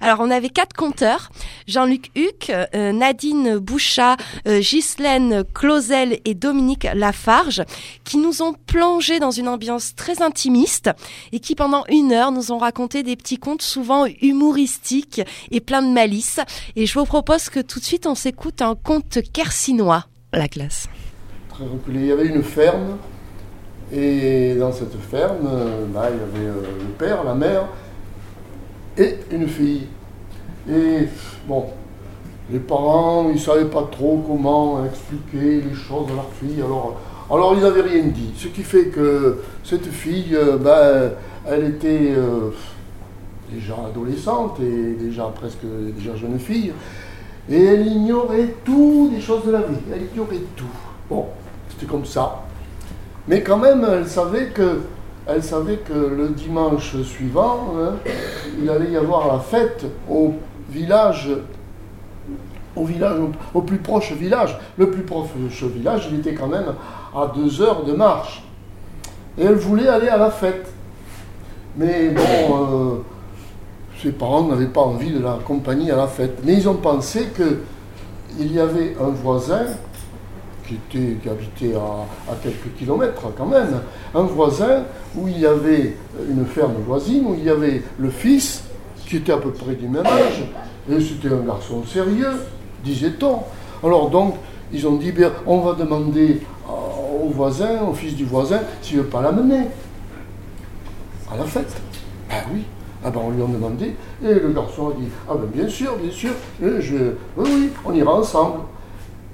[0.00, 1.30] Alors on avait quatre conteurs
[1.66, 7.62] Jean-Luc Huc, Nadine Bouchat, euh, Ghislaine Clausel et Dominique Lafarge,
[8.04, 10.81] qui nous ont plongé dans une ambiance très intimiste
[11.32, 15.82] et qui pendant une heure nous ont raconté des petits contes souvent humoristiques et plein
[15.82, 16.40] de malice.
[16.76, 20.06] Et je vous propose que tout de suite on s'écoute un conte kersinois.
[20.32, 20.88] La classe.
[21.50, 22.00] très reculé.
[22.00, 22.96] Il y avait une ferme,
[23.92, 27.66] et dans cette ferme, euh, bah, il y avait euh, le père, la mère,
[28.96, 29.86] et une fille.
[30.70, 31.08] Et
[31.46, 31.66] bon,
[32.50, 36.98] les parents, ils ne savaient pas trop comment expliquer les choses à leur fille, alors,
[37.32, 38.30] alors ils n'avaient rien dit.
[38.36, 41.14] Ce qui fait que cette fille, euh, bah,
[41.48, 42.50] elle était euh,
[43.50, 45.64] déjà adolescente et déjà presque
[45.96, 46.72] déjà jeune fille,
[47.50, 49.78] et elle ignorait tout des choses de la vie.
[49.92, 50.64] Elle ignorait tout.
[51.08, 51.26] Bon,
[51.70, 52.42] c'était comme ça.
[53.26, 54.80] Mais quand même, elle savait que,
[55.26, 57.94] elle savait que le dimanche suivant, hein,
[58.60, 60.34] il allait y avoir la fête au
[60.68, 61.30] village,
[62.76, 63.16] au village,
[63.54, 64.58] au plus proche village.
[64.76, 65.28] Le plus proche
[65.62, 66.74] village, il était quand même
[67.14, 68.42] à deux heures de marche.
[69.38, 70.66] Et elle voulait aller à la fête.
[71.76, 72.94] Mais bon, euh,
[74.02, 76.38] ses parents n'avaient pas envie de l'accompagner à la fête.
[76.44, 79.66] Mais ils ont pensé qu'il y avait un voisin
[80.66, 83.80] qui, était, qui habitait à, à, quelques kilomètres quand même,
[84.14, 84.84] un voisin
[85.16, 85.96] où il y avait
[86.28, 88.64] une ferme voisine, où il y avait le fils
[89.06, 90.44] qui était à peu près du même âge,
[90.90, 92.32] et c'était un garçon sérieux,
[92.84, 93.40] disait-on.
[93.86, 94.36] Alors donc,
[94.72, 96.40] ils ont dit, bien, on va demander
[97.22, 99.66] au voisin, au fils du voisin, s'il ne veut pas l'amener
[101.30, 101.80] à la fête.
[102.28, 102.64] Ben oui,
[103.04, 105.96] ah ben on lui a demandé, et le garçon a dit, ah ben bien sûr,
[105.96, 108.60] bien sûr, je, oui, on ira ensemble.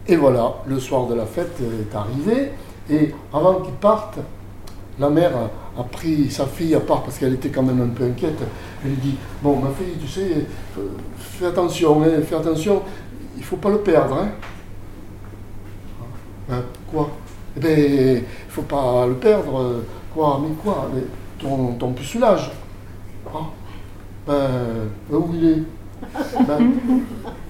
[0.07, 2.53] Et voilà, le soir de la fête est arrivé,
[2.91, 4.19] et avant qu'il parte,
[4.99, 5.33] la mère
[5.77, 8.39] a, pris sa fille à part parce qu'elle était quand même un peu inquiète.
[8.83, 10.47] Elle lui dit Bon, ma fille, tu sais,
[11.19, 12.83] fais attention, hein, fais attention,
[13.37, 14.17] il ne faut pas le perdre.
[14.17, 14.29] Hein.
[16.49, 17.11] Ben, quoi?
[17.59, 19.83] Eh bien, il ne faut pas le perdre.
[20.15, 21.03] Quoi Mais quoi mais
[21.41, 22.53] Ton, ton pucelage.
[23.35, 23.39] Ah.
[24.29, 24.37] Ben,
[25.11, 25.63] où il est?
[26.47, 26.73] Ben,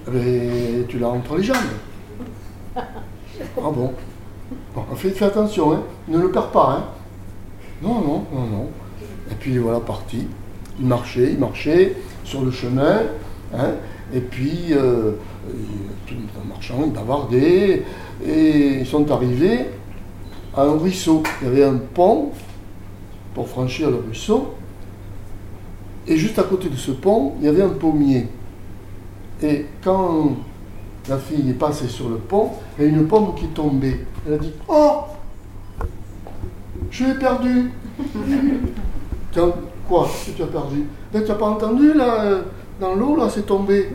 [0.11, 1.57] ben, Tu l'as entre les jambes.
[2.75, 2.81] Ah
[3.55, 3.93] bon?
[4.73, 5.83] Bon, fais, fais attention, hein.
[6.07, 6.77] ne le perds pas.
[6.77, 6.83] Hein.
[7.83, 8.67] Non, non, non, non.
[9.29, 10.27] Et puis voilà, parti.
[10.79, 13.01] Il marchait, il marchait sur le chemin.
[13.53, 13.73] Hein,
[14.11, 15.11] et puis, euh,
[16.07, 17.83] tout en marchant, ils bavardaient.
[18.25, 19.67] Et ils sont arrivés
[20.59, 21.23] à un ruisseau.
[21.41, 22.31] Il y avait un pont
[23.33, 24.53] pour franchir le ruisseau.
[26.07, 28.27] Et juste à côté de ce pont, il y avait un pommier.
[29.41, 30.33] Et quand
[31.07, 34.05] la fille est passée sur le pont, il y a une pomme qui tombait.
[34.27, 35.03] Elle a dit Oh
[36.91, 37.71] Je l'ai perdu
[39.87, 40.07] Quoi?
[40.25, 40.85] Que tu as perdu?
[41.11, 42.41] Ben, tu n'as pas entendu là euh,
[42.79, 43.89] Dans l'eau, là, c'est tombé.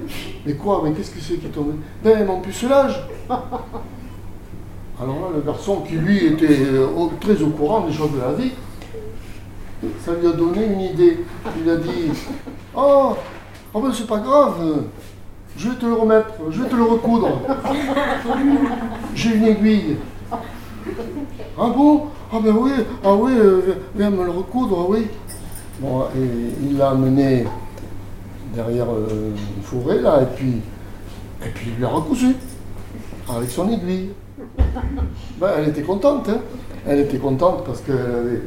[0.45, 0.81] Mais quoi?
[0.83, 1.75] Mais qu'est-ce que c'est qui est tombé?
[2.03, 3.07] Ben, mon pucelage
[5.01, 6.87] Alors là, le garçon qui, lui, était euh,
[7.21, 8.53] très au courant des choses de la vie,
[10.05, 11.25] ça lui a donné une idée.
[11.63, 12.11] Il a dit
[12.75, 13.15] Oh,
[13.73, 14.85] oh ben, c'est pas grave
[15.57, 17.41] je vais te le remettre, je vais te le recoudre.
[19.15, 19.97] J'ai une aiguille.
[21.57, 22.07] Ah bon?
[22.33, 22.73] Ah ben oui,
[23.05, 25.07] ah euh, viens me le recoudre, oui.
[25.81, 27.45] Bon, et il l'a amené
[28.55, 30.61] derrière euh, une forêt là, et puis,
[31.45, 32.35] et puis il l'a recousu
[33.29, 34.11] avec son aiguille.
[35.41, 36.39] Ben, elle était contente, hein.
[36.87, 38.43] Elle était contente parce qu'elle avait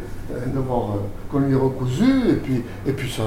[0.54, 3.24] d'abord euh, qu'on lui recousu, et puis, et puis ça,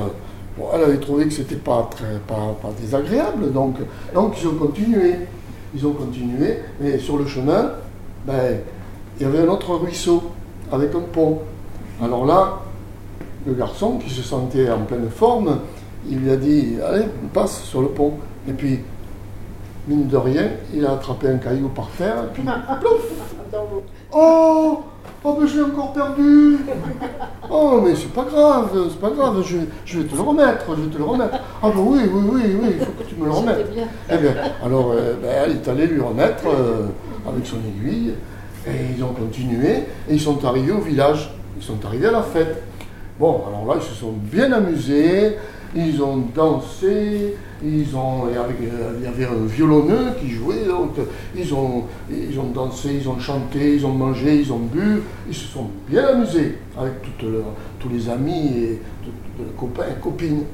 [0.59, 3.77] Bon, elle avait trouvé que c'était pas très pas, pas, désagréable, donc,
[4.13, 5.15] donc ils ont continué.
[5.75, 7.71] Ils ont continué, mais sur le chemin,
[8.27, 8.59] ben,
[9.17, 10.23] il y avait un autre ruisseau
[10.73, 11.39] avec un pont.
[12.03, 12.61] Alors là,
[13.47, 15.61] le garçon qui se sentait en pleine forme,
[16.09, 18.15] il lui a dit Allez, on passe sur le pont.
[18.49, 18.81] Et puis,
[19.91, 22.43] mine de rien, il a attrapé un caillou par terre, et puis,
[22.81, 23.03] plouf
[24.13, 24.85] Oh
[25.23, 26.59] Oh, mais je l'ai encore perdu
[27.51, 30.83] Oh, mais c'est pas grave, c'est pas grave, je, je, vais te le remettre, je
[30.83, 31.35] vais te le remettre.
[31.63, 33.67] Ah, bah oui, oui, oui, oui, il faut que tu me le remettes.
[34.11, 36.87] Eh bien, alors, euh, ben, elle est allée lui remettre euh,
[37.29, 38.15] avec son aiguille,
[38.67, 39.71] et ils ont continué,
[40.09, 42.63] et ils sont arrivés au village, ils sont arrivés à la fête.
[43.19, 45.37] Bon, alors là, ils se sont bien amusés,
[45.75, 50.97] ils ont dansé, ils ont, il y avait un violonneux qui jouait, donc
[51.37, 51.85] ils ont,
[52.55, 56.59] dansé, ils ont chanté, ils ont mangé, ils ont bu, ils se sont bien amusés
[56.77, 58.81] avec tous les amis et
[59.59, 60.45] copains et copines.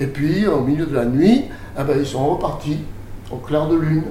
[0.00, 1.44] Et puis, au milieu de la nuit,
[1.78, 2.78] eh ben, ils sont repartis
[3.30, 4.04] au clair de lune.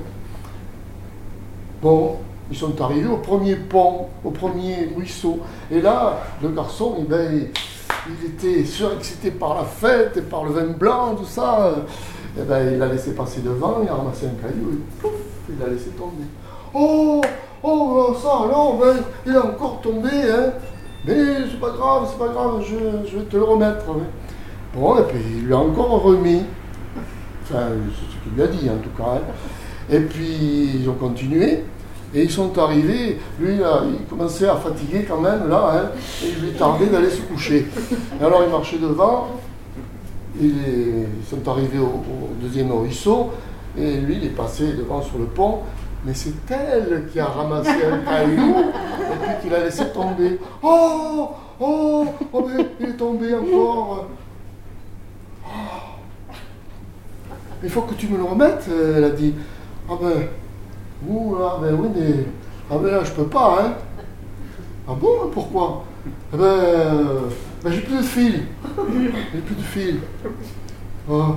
[1.82, 2.17] Bon,
[2.52, 5.39] ils sont arrivés au premier pont, au premier ruisseau.
[5.71, 7.47] Et là, le garçon, eh ben,
[8.26, 11.76] était surexcité par la fête et par le vin blanc, tout ça.
[12.38, 15.12] Et ben, il l'a laissé passer devant, il a ramassé un caillou et pouf,
[15.50, 16.24] il l'a laissé tomber.
[16.74, 17.22] Oh,
[17.62, 20.54] oh, ça alors, ben, il est encore tombé, hein.
[21.06, 21.16] Mais
[21.50, 23.86] c'est pas grave, c'est pas grave, je, je, vais te le remettre.
[23.90, 24.04] Hein.
[24.74, 26.44] Bon, et puis il lui a encore remis.
[27.44, 29.16] Enfin, c'est ce qu'il lui a dit en tout cas.
[29.16, 29.22] Hein.
[29.90, 31.64] Et puis ils ont continué.
[32.13, 35.91] Et ils sont arrivés, lui, il commençait à fatiguer quand même, là, hein,
[36.24, 37.67] et il lui tardait d'aller se coucher.
[38.19, 39.28] Et alors il marchait devant,
[40.39, 42.04] ils sont arrivés au,
[42.41, 43.30] deuxième ruisseau,
[43.78, 45.60] et lui, il est passé devant sur le pont,
[46.06, 50.38] mais c'est elle qui a ramassé un caillou, et puis qu'il a laissé tomber.
[50.62, 51.30] Oh
[51.63, 54.08] Oh Oh, mais il est tombé encore
[55.45, 55.50] Oh.
[57.63, 59.36] Il faut que tu me le remettes, elle a dit.
[59.88, 60.28] Ah ben,
[61.08, 62.26] ouh là, ben oui, mais.
[62.70, 63.74] Ah ben là, je peux pas, hein.
[64.88, 65.84] Ah bon, pourquoi?
[66.34, 67.20] Eh ben, euh,
[67.64, 68.44] ben, j'ai plus de fil.
[69.34, 70.00] J'ai plus de fil.
[71.10, 71.36] Oh,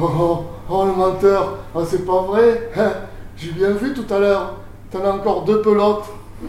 [0.00, 1.58] oh, oh, oh, le menteur.
[1.74, 2.70] Ah, c'est pas vrai.
[2.76, 2.92] hein.
[3.36, 4.54] J'ai bien vu tout à l'heure.
[4.90, 6.04] T'en as encore deux pelotes.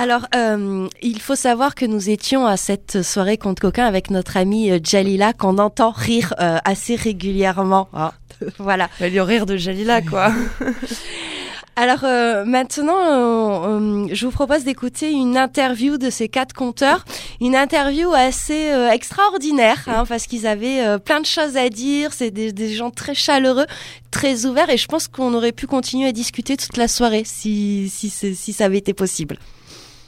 [0.00, 4.38] Alors, euh, il faut savoir que nous étions à cette soirée contre coquin avec notre
[4.38, 7.86] amie euh, Jalila qu'on entend rire euh, assez régulièrement.
[7.92, 8.14] Ah,
[8.58, 8.88] voilà.
[8.98, 10.32] Y rire de Jalila, quoi.
[11.76, 17.04] Alors euh, maintenant, euh, euh, je vous propose d'écouter une interview de ces quatre conteurs,
[17.42, 22.14] une interview assez extraordinaire, hein, parce qu'ils avaient plein de choses à dire.
[22.14, 23.66] C'est des, des gens très chaleureux,
[24.10, 27.90] très ouverts, et je pense qu'on aurait pu continuer à discuter toute la soirée si
[27.90, 29.38] si, si ça avait été possible.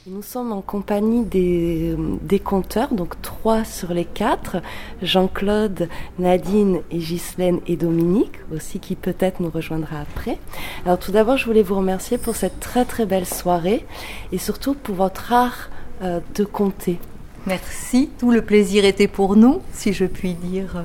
[0.09, 4.57] Nous sommes en compagnie des, des conteurs, donc trois sur les quatre,
[5.01, 5.89] Jean-Claude,
[6.19, 10.39] Nadine et Ghislaine et Dominique, aussi qui peut-être nous rejoindra après.
[10.85, 13.87] Alors tout d'abord, je voulais vous remercier pour cette très très belle soirée
[14.33, 15.71] et surtout pour votre art
[16.03, 16.99] euh, de compter.
[17.47, 20.83] Merci, tout le plaisir était pour nous, si je puis dire.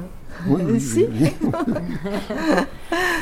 [0.47, 1.05] Oui, oui, Si.
[1.11, 1.51] oui, oui.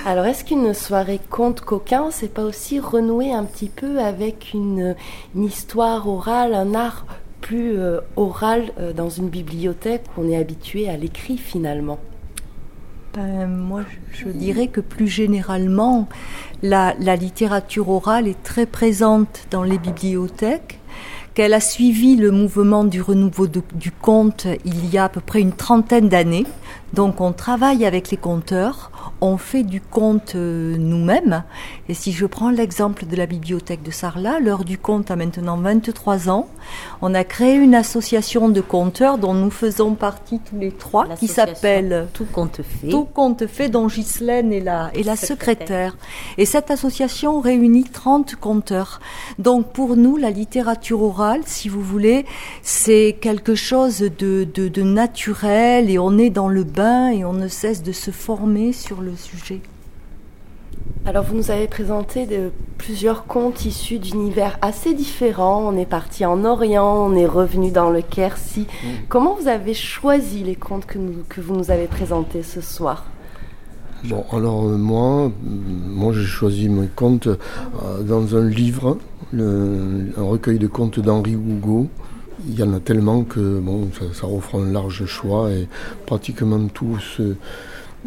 [0.06, 4.96] Alors est-ce qu'une soirée conte coquin, c'est pas aussi renouer un petit peu avec une,
[5.36, 7.06] une histoire orale, un art
[7.42, 12.00] plus euh, oral euh, dans une bibliothèque où on est habitué à l'écrit finalement?
[13.14, 16.08] Ben, moi, je je dirais que plus généralement,
[16.62, 20.80] la, la littérature orale est très présente dans les bibliothèques,
[21.34, 25.20] qu'elle a suivi le mouvement du renouveau de- du conte il y a à peu
[25.22, 26.46] près une trentaine d'années.
[26.96, 31.44] Donc on travaille avec les conteurs, on fait du conte euh, nous-mêmes.
[31.90, 35.58] Et si je prends l'exemple de la bibliothèque de Sarlat, l'heure du conte a maintenant
[35.58, 36.48] 23 ans.
[37.02, 41.28] On a créé une association de conteurs dont nous faisons partie tous les trois, qui
[41.28, 42.88] s'appelle Tout compte fait.
[42.88, 45.92] tout compte fait dont Ghislaine est la, est la Secrétaire.
[45.92, 45.98] secrétaire.
[46.38, 49.02] Et cette association réunit 30 conteurs.
[49.38, 52.26] Donc pour nous, la littérature orale, si vous voulez,
[52.62, 57.34] c'est quelque chose de, de, de naturel et on est dans le bain et on
[57.34, 59.62] ne cesse de se former sur le sujet.
[61.06, 65.62] Alors vous nous avez présenté de, plusieurs contes issus d'univers assez différents.
[65.72, 68.66] On est parti en Orient, on est revenu dans le Quercy.
[69.08, 73.06] Comment vous avez choisi les contes que, nous- que vous nous avez présentés ce soir?
[74.06, 78.98] Bon, alors euh, moi, euh, moi j'ai choisi mes contes euh, dans un livre,
[79.32, 81.88] le- un recueil de contes d'Henri Hugo.
[82.48, 85.68] Il y en a tellement que bon, ça, ça offre un large choix et
[86.06, 87.22] pratiquement tous,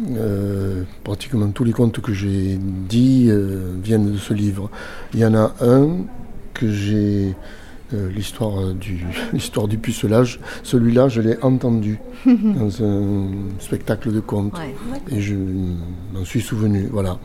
[0.07, 4.69] euh, pratiquement tous les contes que j'ai dit euh, viennent de ce livre.
[5.13, 6.05] Il y en a un
[6.53, 7.35] que j'ai
[7.93, 10.39] euh, l'histoire du l'histoire du pucelage.
[10.63, 13.27] Celui-là, je l'ai entendu dans un
[13.59, 14.53] spectacle de contes.
[15.11, 15.35] Et je
[16.13, 17.19] m'en suis souvenu, voilà.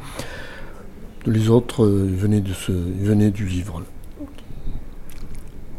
[1.26, 3.82] Les autres venaient, de ce, venaient du livre.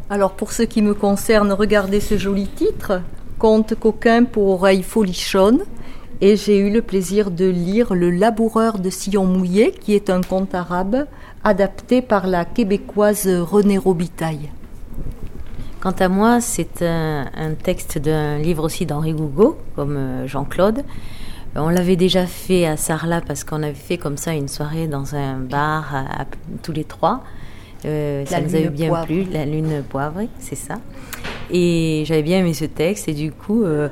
[0.09, 3.01] Alors pour ce qui me concerne, regardez ce joli titre,
[3.39, 5.61] Conte coquin pour oreilles folichonnes.
[6.21, 10.21] Et j'ai eu le plaisir de lire Le laboureur de sillon mouillé, qui est un
[10.21, 11.07] conte arabe
[11.43, 14.51] adapté par la québécoise Renée Robitaille.
[15.81, 20.79] Quant à moi, c'est un, texte d'un livre aussi d'Henri Gougo, comme euh, Jean-Claude.
[21.55, 24.87] Euh, On l'avait déjà fait à Sarlat parce qu'on avait fait comme ça une soirée
[24.87, 26.05] dans un bar
[26.63, 27.23] tous les trois.
[27.85, 29.05] Euh, ça nous avait bien poivre.
[29.05, 30.75] plu, la lune poivre, c'est ça.
[31.51, 33.89] Et j'avais bien aimé ce texte et du coup, euh,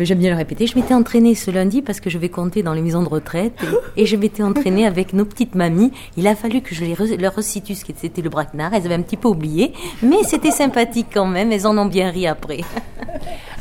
[0.00, 0.66] j'aime bien le répéter.
[0.66, 3.52] Je m'étais entraînée ce lundi parce que je vais compter dans les maisons de retraite
[3.96, 5.92] et, et je m'étais entraînée avec nos petites mamies.
[6.16, 8.74] Il a fallu que je les re- leur resitue ce c'était le braquenard.
[8.74, 9.72] Elles avaient un petit peu oublié,
[10.02, 11.52] mais c'était sympathique quand même.
[11.52, 12.60] Elles en ont bien ri après.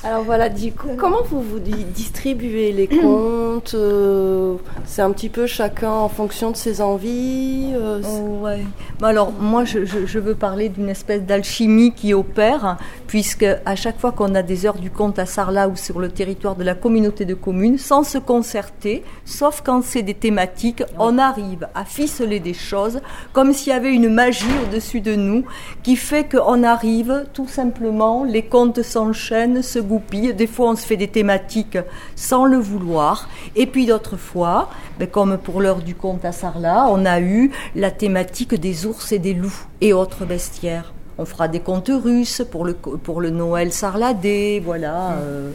[0.03, 5.27] Alors voilà, du coup, comment vous vous di- distribuez les contes euh, C'est un petit
[5.27, 8.63] peu chacun en fonction de ses envies euh, c'est- Ouais.
[8.99, 13.75] Bah alors moi je, je- je veux parler d'une espèce d'alchimie qui opère puisque à
[13.75, 16.63] chaque fois qu'on a des heures du conte à Sarlat ou sur le territoire de
[16.63, 21.85] la communauté de communes sans se concerter, sauf quand c'est des thématiques, on arrive à
[21.85, 23.01] ficeler des choses
[23.33, 25.43] comme s'il y avait une magie au-dessus de nous
[25.83, 30.33] qui fait qu'on arrive tout simplement, les comptes s'enchaînent, se goupillent.
[30.33, 31.77] Des fois, on se fait des thématiques
[32.15, 33.29] sans le vouloir.
[33.55, 37.51] Et puis d'autres fois, ben, comme pour l'heure du conte à Sarlat, on a eu
[37.75, 40.93] la thématique des ours et des loups et autres bestiaires.
[41.19, 45.13] On fera des contes russes pour le, pour le Noël sarladé, voilà.
[45.13, 45.51] euh,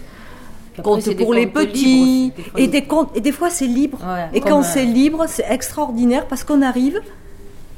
[0.82, 1.84] contes pour les petits.
[2.34, 3.98] libres et, des contes, et des fois, c'est libre.
[4.02, 7.00] Ouais, et quand euh, c'est libre, c'est extraordinaire parce qu'on arrive,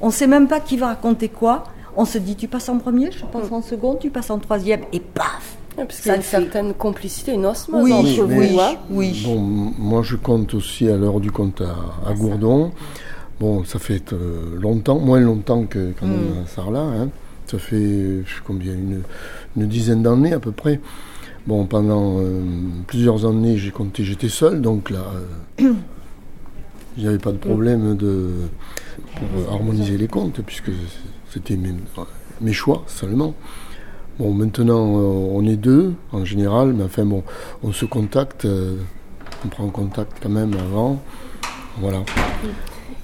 [0.00, 1.64] on sait même pas qui va raconter quoi.
[1.96, 4.80] On se dit, tu passes en premier, je passe en second, tu passes en troisième,
[4.92, 8.48] et paf Parce qu'il y a une fait- certaine complicité, une osmose Oui, entre Oui,
[8.52, 8.60] vous.
[8.60, 8.74] hein.
[8.90, 9.22] Oui.
[9.24, 12.72] Bon, moi je compte aussi à l'heure du compte à, à Gourdon.
[13.40, 16.80] Bon, ça fait euh, longtemps, moins longtemps que quand même à Sarlat.
[16.80, 17.08] hein.
[17.46, 17.76] Ça fait
[18.26, 19.02] je sais combien, une,
[19.56, 20.80] une dizaine d'années à peu près.
[21.46, 22.42] Bon, pendant euh,
[22.86, 25.04] plusieurs années, j'ai compté, j'étais seul, donc là,
[25.60, 25.74] euh,
[26.96, 28.30] il n'y avait pas de problème de,
[29.16, 30.70] pour harmoniser les comptes, puisque
[31.30, 31.74] c'était mes,
[32.40, 33.34] mes choix seulement.
[34.18, 37.24] Bon, maintenant, euh, on est deux en général, mais enfin, bon,
[37.62, 38.76] on se contacte, euh,
[39.44, 41.02] on prend contact quand même avant.
[41.78, 42.04] Voilà.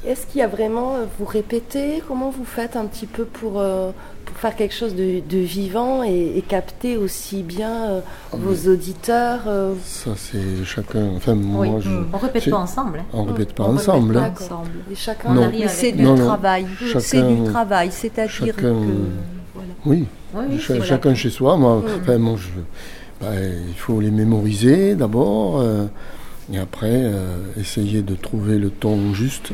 [0.07, 3.61] Est-ce qu'il y a vraiment, euh, vous répétez, comment vous faites un petit peu pour,
[3.61, 3.91] euh,
[4.25, 8.01] pour faire quelque chose de, de vivant et, et capter aussi bien euh,
[8.33, 11.11] Ah, vos auditeurs euh, Ça, c'est chacun.
[11.17, 11.83] Enfin, moi, Oui.
[11.83, 13.01] je, On répète pas ensemble.
[13.01, 13.05] hein.
[13.13, 14.15] on répète pas on répète ensemble.
[14.15, 14.33] pas, hein.
[14.41, 14.71] Ensemble.
[14.91, 15.43] et chacun Non.
[15.43, 16.67] arrive Mais avec- c'est du travail.
[16.87, 18.75] Chacun- C'est du travail, c'est-à-dire chacun- que.
[19.55, 19.69] Voilà.
[19.85, 20.07] Oui,
[20.83, 21.59] chacun chez soi.
[21.59, 22.49] Moi, enfin, moi, je,
[23.21, 23.33] bah,
[23.69, 25.85] il faut les mémoriser d'abord, euh,
[26.51, 29.53] et après euh, essayer de trouver le ton juste.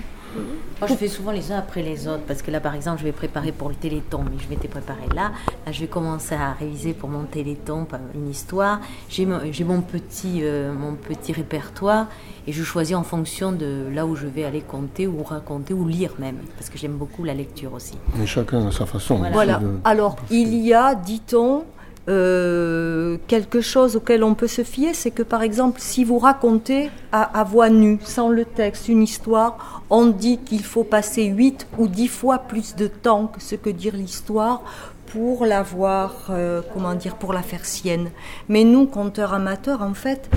[0.80, 3.04] Moi, je fais souvent les uns après les autres parce que là, par exemple, je
[3.04, 5.32] vais préparer pour le téléthon, mais je m'étais préparé là.
[5.64, 8.80] Là, je vais commencer à réviser pour mon téléthon une histoire.
[9.08, 12.08] J'ai mon, petit, euh, mon petit répertoire
[12.46, 15.88] et je choisis en fonction de là où je vais aller compter ou raconter ou
[15.88, 17.94] lire même parce que j'aime beaucoup la lecture aussi.
[18.18, 19.16] Mais chacun à sa façon.
[19.32, 19.58] Voilà.
[19.58, 21.64] De- Alors, il y a, dit-on,
[22.08, 26.90] euh, quelque chose auquel on peut se fier, c'est que par exemple, si vous racontez
[27.12, 31.88] à, voix nue, sans le texte, une histoire, on dit qu'il faut passer 8 ou
[31.88, 34.62] 10 fois plus de temps que ce que dire l'histoire
[35.06, 38.10] pour l'avoir, euh, comment dire, pour la faire sienne.
[38.48, 40.30] Mais nous, conteurs amateurs, en fait,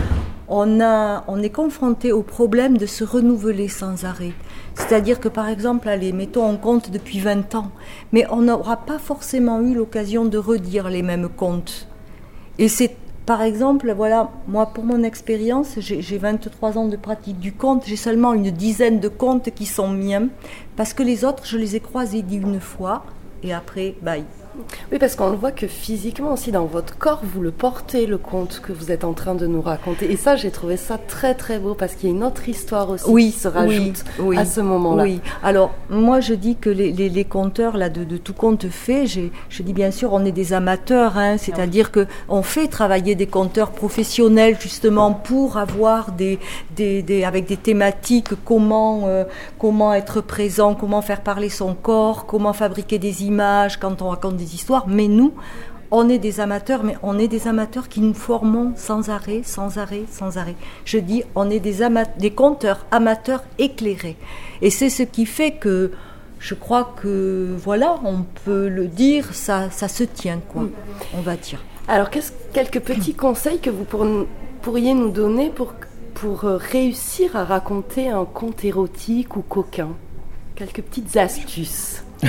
[0.49, 4.33] on, a, on est confronté au problème de se renouveler sans arrêt.
[4.73, 7.71] C'est-à-dire que par exemple, allez, mettons, on compte depuis 20 ans,
[8.11, 11.87] mais on n'aura pas forcément eu l'occasion de redire les mêmes contes.
[12.57, 12.95] Et c'est,
[13.25, 17.83] par exemple, voilà, moi, pour mon expérience, j'ai j'ai 23 ans de pratique du conte,
[17.85, 20.29] j'ai seulement une dizaine de contes qui sont miens,
[20.75, 23.03] parce que les autres, je les ai croisés dit une fois,
[23.43, 24.25] et après, bye.
[24.91, 28.17] Oui, parce qu'on le voit que physiquement aussi, dans votre corps, vous le portez, le
[28.17, 30.11] conte que vous êtes en train de nous raconter.
[30.11, 32.89] Et ça, j'ai trouvé ça très très beau, parce qu'il y a une autre histoire
[32.89, 34.37] aussi Oui, qui se rajoute oui, oui.
[34.37, 35.03] à ce moment-là.
[35.03, 38.67] Oui, alors moi je dis que les, les, les conteurs là, de, de tout compte
[38.69, 43.15] fait, je dis bien sûr on est des amateurs, hein, c'est-à-dire que on fait travailler
[43.15, 46.39] des conteurs professionnels justement pour avoir des,
[46.75, 49.23] des, des- avec des thématiques comment, euh,
[49.57, 54.35] comment être présent, comment faire parler son corps, comment fabriquer des images quand on raconte
[54.37, 55.33] des histoires, mais nous,
[55.91, 59.77] on est des amateurs, mais on est des amateurs qui nous formons sans arrêt, sans
[59.77, 60.55] arrêt, sans arrêt.
[60.85, 64.17] Je dis, on est des, conteurs amateurs éclairés.
[64.61, 65.91] Et c'est ce qui fait que
[66.39, 70.63] je crois que, voilà, on peut le dire, ça, ça se tient, quoi,
[71.17, 71.59] on va dire.
[71.87, 74.05] Alors, qu'est-ce, quelques petits conseils que vous pour-
[74.61, 75.73] pourriez nous donner pour,
[76.13, 79.89] pour euh, réussir à raconter un conte érotique ou coquin?
[80.59, 82.03] Quelques petites astuces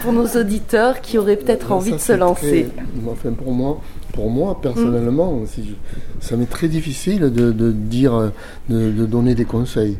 [0.00, 2.68] pour nos auditeurs qui auraient peut-être envie Ça, de se lancer.
[2.74, 3.80] très- enfin, pour moi,
[4.14, 8.28] pour moi personnellement, si je- ça m'est très difficile de, de dire, euh,
[8.70, 9.98] de, de donner des conseils.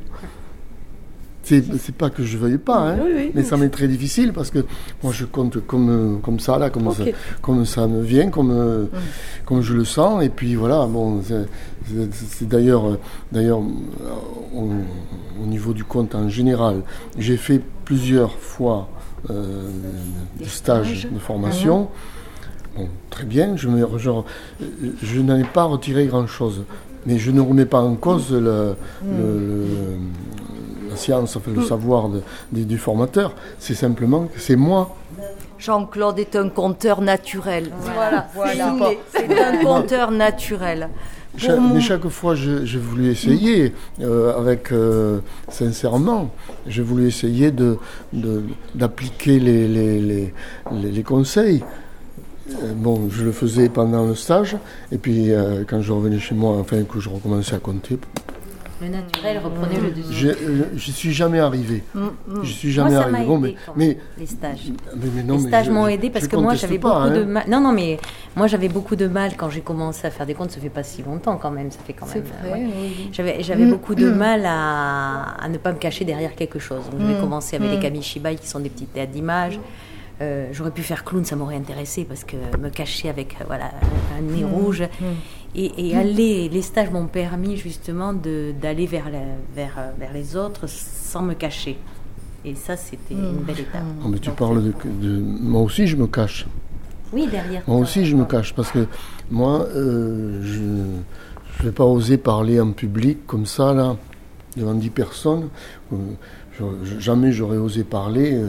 [1.48, 3.30] C'est pas que je veuille pas, hein, Oui, oui.
[3.32, 4.64] mais ça m'est très difficile parce que
[5.04, 7.04] moi je compte comme, comme ça, là, comme, ça,
[7.40, 8.86] comme ça me vient, comme, euh,
[9.44, 10.24] comme je le sens.
[10.24, 11.46] Et puis voilà, bon, c'est-
[12.48, 12.98] d'ailleurs, euh,
[13.30, 14.70] d'ailleurs euh, au,
[15.40, 16.82] au niveau du compte en général,
[17.16, 18.88] j'ai fait plusieurs fois
[19.30, 19.68] euh,
[20.40, 21.88] des stages de formation.
[22.76, 24.10] Bon, très bien, je, me, je,
[25.02, 26.62] je n'en ai pas retiré grand-chose.
[27.08, 28.74] Mais je ne remets pas en cause le,
[29.04, 29.96] le-
[30.96, 32.22] la science, enfin, le savoir de-
[32.52, 33.34] du- du formateur.
[33.58, 34.96] C'est simplement que c'est moi.
[35.58, 37.70] Jean-Claude est un conteur naturel.
[37.94, 38.74] Voilà, voilà.
[39.14, 40.88] C'est un conteur naturel.
[41.38, 45.18] Cha- mais chaque fois, je- j'ai voulu essayer, euh, avec euh,
[45.50, 46.30] sincèrement,
[46.66, 47.76] j'ai voulu essayer de,
[48.14, 48.42] de-
[48.74, 50.32] d'appliquer les, les, les,
[50.72, 51.62] les- les conseils.
[52.62, 54.56] Euh, bon, je le faisais pendant le stage,
[54.92, 57.98] et puis euh, quand je revenais chez moi, enfin que je recommençais à compter,
[58.82, 60.12] Le naturel reprenait le dessus.
[60.12, 60.28] je
[60.76, 61.82] je suis jamais arrivé.
[61.94, 62.10] Mm, mm.
[62.42, 63.24] Je suis jamais Moi, ça arrivé.
[63.26, 64.58] Bon, mais, quand mais, même, les stages.
[64.94, 67.22] mais- mais non, les mais stages je- m'ont aidé parce que moi j'avais beaucoup de
[67.22, 67.26] hein.
[67.26, 67.44] mal.
[67.48, 67.98] Non, non, mais
[68.36, 70.50] moi j'avais beaucoup de mal quand j'ai commencé à faire des comptes.
[70.50, 71.70] Ça fait pas si longtemps quand même.
[71.70, 72.24] Ça fait quand même.
[72.44, 72.66] euh, ouais.
[72.66, 73.08] oui.
[73.12, 73.70] J'avais, j'avais Mm.
[73.70, 76.84] beaucoup de mal à, à ne pas me cacher derrière quelque chose.
[76.90, 77.20] Donc, je vais Mm.
[77.20, 79.58] commencer avec les kamishibai qui sont des petites théâtres d'images.
[80.22, 83.70] Euh, j'aurais pu faire clown, ça m'aurait intéressé parce que me cacher avec euh, voilà
[84.18, 84.46] un, nez Mm.
[84.54, 85.04] rouge Mm.
[85.54, 90.14] et, et aller, les stages m'ont permis justement de, d'aller vers, la- vers, euh, vers
[90.14, 91.76] les autres sans me cacher.
[92.46, 93.82] Et ça, c'était une belle étape.
[94.08, 96.46] Mais tu Donc, parles de, de- Moi aussi, je me cache.
[97.12, 97.62] Oui, derrière.
[97.66, 97.82] Moi toi.
[97.82, 98.86] aussi, je me cache parce que
[99.30, 103.96] moi, euh, je ne vais pas oser parler en public comme ça, là,
[104.56, 105.48] devant dix personnes.
[105.92, 105.96] Euh,
[106.58, 108.40] je- jamais j'aurais osé parler,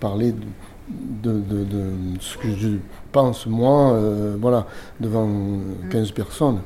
[0.00, 0.40] parler de,
[0.88, 1.84] de- de- de
[2.20, 2.68] ce que je
[3.12, 4.66] pense, moi, euh, voilà,
[5.00, 5.28] devant
[5.90, 6.58] 15 personnes.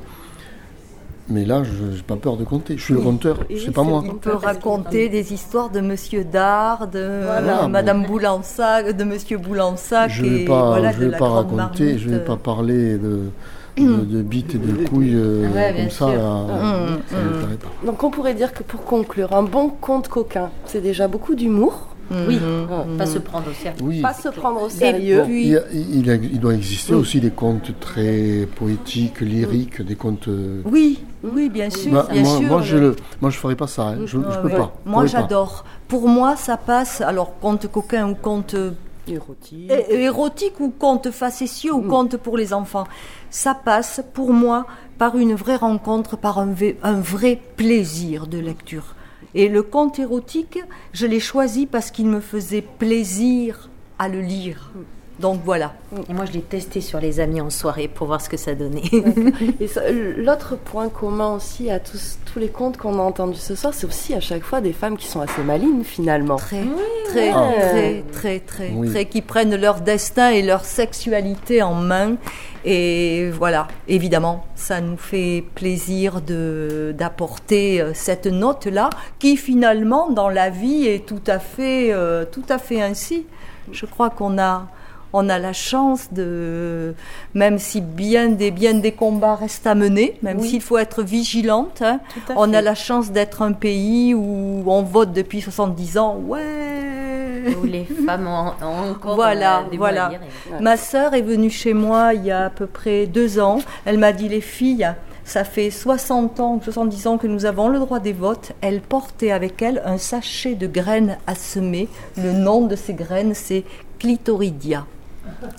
[1.29, 2.77] Mais là, je n'ai pas peur de compter.
[2.77, 4.03] Je suis le compteur, c'est pas moi.
[4.05, 10.09] Il peut raconter des histoires de Monsieur Dard, de Voilà, Madame Boulansac, de Monsieur Boulansac.
[10.09, 13.21] Je ne vais pas, voilà, je vais pas raconter, je ne vais pas parler de,
[13.77, 16.07] de, de bites et de couilles euh, Ouais, comme ça.
[16.13, 17.23] Là, Mmh, ça mmh.
[17.23, 17.85] me plairait pas.
[17.85, 21.87] Donc on pourrait dire que pour conclure, un bon conte coquin, c'est déjà beaucoup d'humour,
[22.27, 22.97] Oui, Mhm.
[22.97, 23.77] pas se prendre au sérieux.
[23.81, 24.01] Oui.
[24.01, 25.23] pas se prendre au sérieux.
[25.29, 29.95] Il, y a- il a- il doit exister aussi des contes très poétiques, lyriques, des
[29.95, 30.27] contes.
[30.27, 32.47] euh, Oui, oui, bien sûr, bah, bien moi, sûr.
[32.47, 33.83] moi, je le- le, moi, je ferais pas ça.
[33.89, 33.99] hein.
[34.05, 34.55] Je, Ah peux ouais.
[34.57, 34.73] pas.
[34.85, 35.63] Moi, j'adore.
[35.87, 37.01] Pour moi, ça passe.
[37.01, 38.55] Alors, conte coquin ou conte
[39.07, 39.71] Érotique.
[39.71, 42.85] é- érotique ou conte facétieux ou conte pour les enfants,
[43.29, 44.65] ça passe pour moi
[44.97, 46.53] par une vraie rencontre, par un
[46.99, 48.95] vrai plaisir de lecture.
[49.35, 50.59] Et le conte érotique,
[50.93, 53.69] je l'ai choisi parce qu'il me faisait plaisir
[53.99, 54.71] à le lire.
[55.19, 55.73] Donc voilà.
[56.09, 58.55] Et moi, je l'ai testé sur les amis en soirée pour voir ce que ça
[58.55, 58.81] donnait.
[59.59, 59.67] Et
[60.17, 63.85] l'autre point commun aussi à tous, tous les contes qu'on a entendus ce soir, c'est
[63.85, 66.37] aussi à chaque fois des femmes qui sont assez malines finalement.
[66.37, 66.63] Très,
[67.05, 67.59] très, ouais.
[67.59, 68.89] très, très, très, Oui.
[68.89, 72.15] très, qui prennent leur destin et leur sexualité en main.
[72.63, 80.29] Et voilà, évidemment, ça nous fait plaisir de d'apporter euh, cette note-là, qui finalement, dans
[80.29, 83.25] la vie, est tout à fait, euh, tout à fait ainsi.
[83.71, 84.67] Je crois qu'on a,
[85.13, 86.93] on a la chance de,
[87.33, 90.49] même si bien des, bien des combats restent à mener, même Oui.
[90.49, 91.99] s'il faut être vigilante, hein,
[92.35, 96.17] on a la chance d'être un pays où on vote depuis 70 ans.
[96.25, 97.55] Ouais.
[97.61, 100.09] Où les femmes ont, ont encore Voilà, euh, des voilà.
[100.09, 100.21] mots à dire.
[100.59, 103.59] et- Ma sœur est venue chez moi il y a à peu près deux ans.
[103.85, 104.89] Elle m'a dit les filles,
[105.25, 108.51] ça fait 60 ans, 70 ans que nous avons le droit des votes.
[108.61, 111.87] Elle portait avec elle un sachet de graines à semer.
[112.17, 113.63] Le nom de ces graines, c'est
[113.99, 114.85] clitoridia.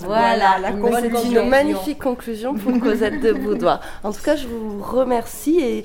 [0.01, 0.57] Voilà,
[1.01, 3.81] C'est une magnifique conclusion pour Cosette de Boudoir.
[4.05, 5.85] En tout cas, je vous remercie et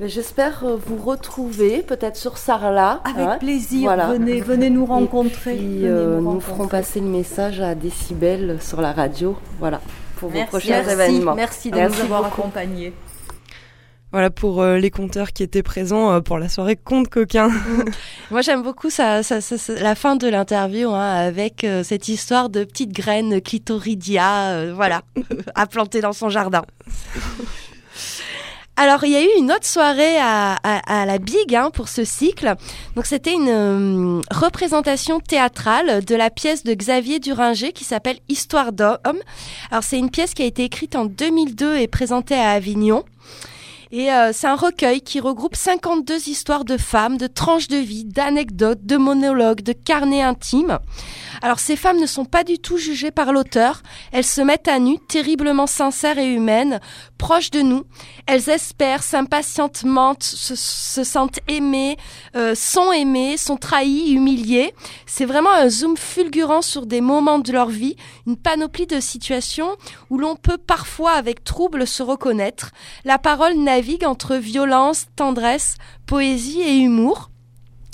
[0.00, 3.00] j'espère euh, vous retrouver peut-être sur Sarlat.
[3.04, 3.36] Avec hein.
[3.38, 4.06] plaisir, Voilà.
[4.06, 5.54] venez, venez nous rencontrer.
[5.54, 9.36] Et puis, Venez euh, nous nous ferons passer le message à Décibel sur la radio.
[9.60, 9.80] Voilà,
[10.16, 10.48] pour vos Merci.
[10.50, 11.34] prochains Merci, événements.
[11.34, 12.92] merci de Merci nous avoir accompagnés.
[14.14, 17.50] Voilà pour euh, les compteurs qui étaient présents euh, pour la soirée Conte Coquin.
[18.30, 22.06] Moi, j'aime beaucoup ça, ça- ça- ça- la fin de l'interview hein, avec euh, cette
[22.06, 25.02] histoire de petites graines clitoridia, voilà,
[25.56, 26.62] à planter dans son jardin.
[28.76, 31.88] Alors, il y a eu une autre soirée à, à- à la Big hein, pour
[31.88, 32.54] ce cycle.
[32.94, 38.72] Donc, c'était une euh, représentation théâtrale de la pièce de Xavier Duringer qui s'appelle Histoire
[38.72, 39.18] d'homme.
[39.72, 43.02] Alors, c'est une pièce qui a été écrite en 2002 et présentée à Avignon.
[43.96, 48.04] Et euh, c'est un recueil qui regroupe 52 histoires de femmes, de tranches de vie,
[48.04, 50.80] d'anecdotes, de monologues, de carnets intimes.
[51.42, 54.80] Alors ces femmes ne sont pas du tout jugées par l'auteur, elles se mettent à
[54.80, 56.80] nu, terriblement sincères et humaines,
[57.18, 57.84] proches de nous.
[58.26, 61.96] Elles espèrent, s'impatientent, mentent, se, se sentent aimées,
[62.34, 64.74] euh, sont aimées, sont trahies, humiliées.
[65.06, 67.94] C'est vraiment un zoom fulgurant sur des moments de leur vie,
[68.26, 69.76] une panoplie de situations
[70.10, 72.72] où l'on peut parfois avec trouble se reconnaître.
[73.04, 75.76] La parole navigue entre violence, tendresse,
[76.06, 77.30] poésie et humour.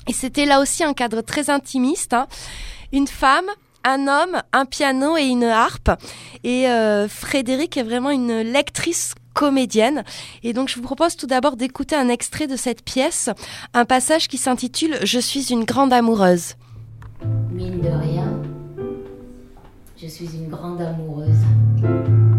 [0.09, 2.15] Et c'était là aussi un cadre très intimiste.
[2.15, 2.27] hein.
[2.93, 3.47] Une femme,
[3.85, 5.91] un homme, un piano et une harpe.
[6.45, 10.05] Et euh, Frédéric est vraiment une lectrice comédienne.
[10.43, 13.31] Et donc je vous propose tout d'abord d'écouter un extrait de cette pièce,
[13.75, 16.55] un passage qui s'intitule Je suis une grande amoureuse.
[17.53, 18.41] Mine de rien,
[20.01, 22.30] je suis une grande amoureuse.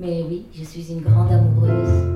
[0.00, 2.08] Mais oui, je suis une grande amoureuse.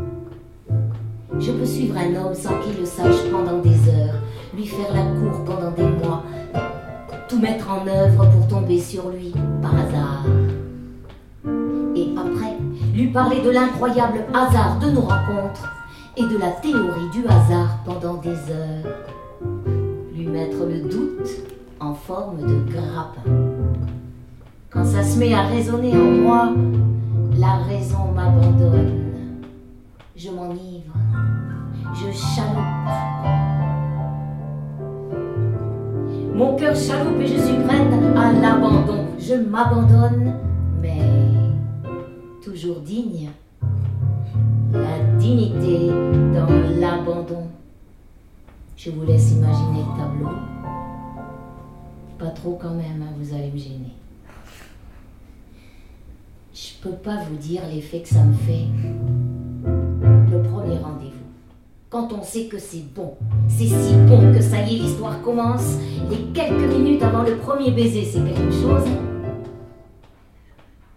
[1.39, 4.23] Je peux suivre un homme sans qu'il le sache pendant des heures,
[4.57, 6.23] lui faire la cour pendant des mois,
[7.29, 10.25] tout mettre en œuvre pour tomber sur lui par hasard.
[11.95, 12.57] Et après,
[12.95, 15.71] lui parler de l'incroyable hasard de nos rencontres
[16.17, 18.97] et de la théorie du hasard pendant des heures.
[20.17, 21.29] Lui mettre le doute
[21.81, 23.31] en forme de grappin.
[24.71, 26.49] Quand ça se met à résonner en moi,
[27.39, 29.43] la raison m'abandonne.
[30.17, 30.95] Je m'enivre,
[31.95, 32.65] je chaloupe.
[36.35, 39.05] Mon cœur chaloupe et je suis prête à l'abandon.
[39.19, 40.35] Je m'abandonne,
[40.81, 41.01] mais
[42.43, 43.31] toujours digne.
[44.73, 47.49] La dignité dans l'abandon.
[48.77, 50.37] Je vous laisse imaginer le tableau.
[52.19, 53.95] Pas trop quand même, hein, vous allez me gêner.
[56.85, 58.67] Peux pas vous dire l'effet que ça me fait.
[59.65, 61.25] Le premier rendez-vous.
[61.89, 63.15] Quand on sait que c'est bon,
[63.49, 65.79] c'est si bon que ça y est, l'histoire commence.
[66.11, 68.85] Les quelques minutes avant le premier baiser, c'est quelque chose.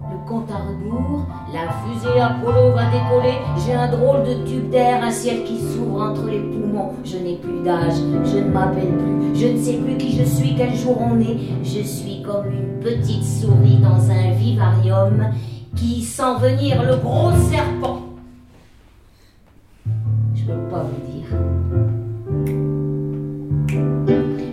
[0.01, 3.37] Le compte à rebours, la fusée Apollo va décoller.
[3.65, 6.95] J'ai un drôle de tube d'air, un ciel qui s'ouvre entre les poumons.
[7.05, 10.53] Je n'ai plus d'âge, je ne m'appelle plus, je ne sais plus qui je suis,
[10.53, 11.37] quel jour on est.
[11.63, 15.31] Je suis comme une petite souris dans un vivarium
[15.75, 18.01] qui sent venir le gros serpent.
[20.35, 21.27] Je peux pas vous dire.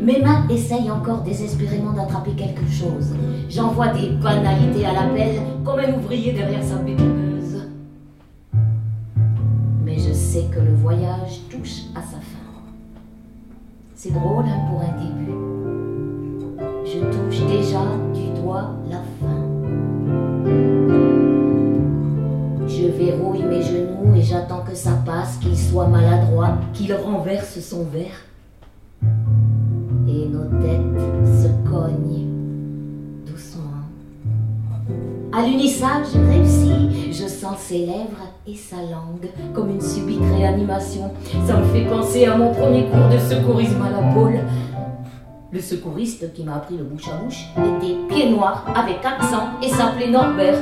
[0.03, 3.15] Mes mains essayent encore désespérément d'attraper quelque chose.
[3.49, 7.69] J'envoie des banalités à l'appel comme un ouvrier derrière sa bétonneuse.
[9.85, 12.45] Mais je sais que le voyage touche à sa fin.
[13.95, 15.33] C'est drôle hein, pour un début.
[16.85, 17.81] Je touche déjà
[25.05, 28.25] passe, qu'il soit maladroit, qu'il renverse son verre.
[30.09, 32.27] Et nos têtes se cognent
[33.27, 33.85] doucement.
[35.33, 37.13] À l'unissage, je réussis.
[37.13, 41.13] Je sens ses lèvres et sa langue comme une subite réanimation.
[41.47, 44.41] Ça me fait penser à mon premier cours de secourisme à la pôle.
[45.53, 49.69] Le secouriste qui m'a appris le bouche à bouche était pied noir avec accent et
[49.69, 50.61] s'appelait Norbert.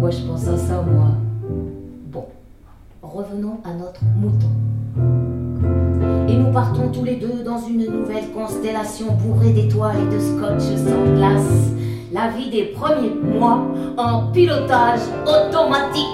[0.00, 1.08] Pourquoi je pense à ça, moi
[2.06, 2.26] Bon,
[3.02, 4.46] revenons à notre mouton.
[6.28, 10.62] Et nous partons tous les deux dans une nouvelle constellation bourrée d'étoiles et de scotch
[10.76, 11.72] sans glace.
[12.12, 13.60] La vie des premiers mois
[13.96, 16.04] en pilotage automatique.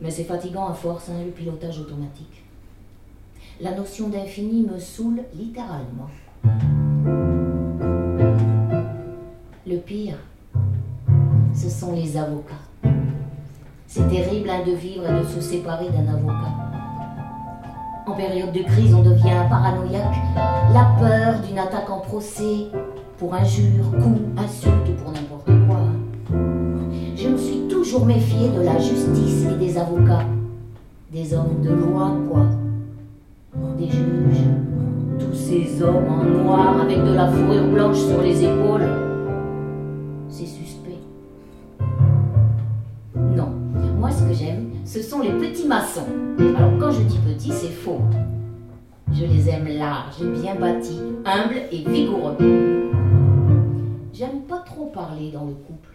[0.00, 2.42] Mais c'est fatigant à force, hein, le pilotage automatique.
[3.60, 6.08] La notion d'infini me saoule littéralement.
[9.70, 10.16] Le pire,
[11.54, 12.54] ce sont les avocats.
[13.86, 16.56] C'est terrible hein, de vivre et de se séparer d'un avocat.
[18.04, 20.16] En période de crise, on devient paranoïaque.
[20.74, 22.66] La peur d'une attaque en procès,
[23.16, 25.78] pour injure, coup, insulte ou pour n'importe quoi.
[27.14, 30.26] Je me suis toujours méfiée de la justice et des avocats.
[31.12, 32.46] Des hommes de loi, quoi.
[33.78, 34.48] Des juges.
[35.20, 38.99] Tous ces hommes en noir avec de la fourrure blanche sur les épaules.
[40.30, 40.98] C'est suspect.
[43.16, 43.50] Non,
[43.98, 46.06] moi ce que j'aime, ce sont les petits maçons.
[46.56, 48.00] Alors quand je dis petits, c'est faux.
[49.12, 52.36] Je les aime larges, bien bâtis, humbles et vigoureux.
[54.12, 55.90] J'aime pas trop parler dans le couple.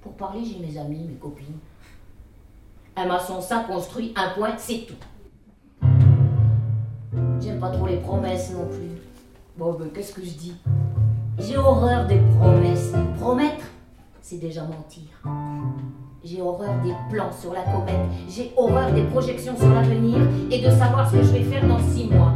[0.00, 1.58] Pour parler, j'ai mes amis, mes copines.
[2.96, 5.88] Un maçon, ça construit un point, c'est tout.
[7.40, 9.00] J'aime pas trop les promesses non plus.
[9.56, 10.54] Bon, ben, qu'est-ce que je dis?
[11.38, 12.92] J'ai horreur des promesses.
[13.18, 13.64] Promettre,
[14.20, 15.04] c'est déjà mentir.
[16.24, 18.06] J'ai horreur des plans sur la comète.
[18.28, 20.18] J'ai horreur des projections sur l'avenir
[20.50, 22.32] et de savoir ce que je vais faire dans six mois.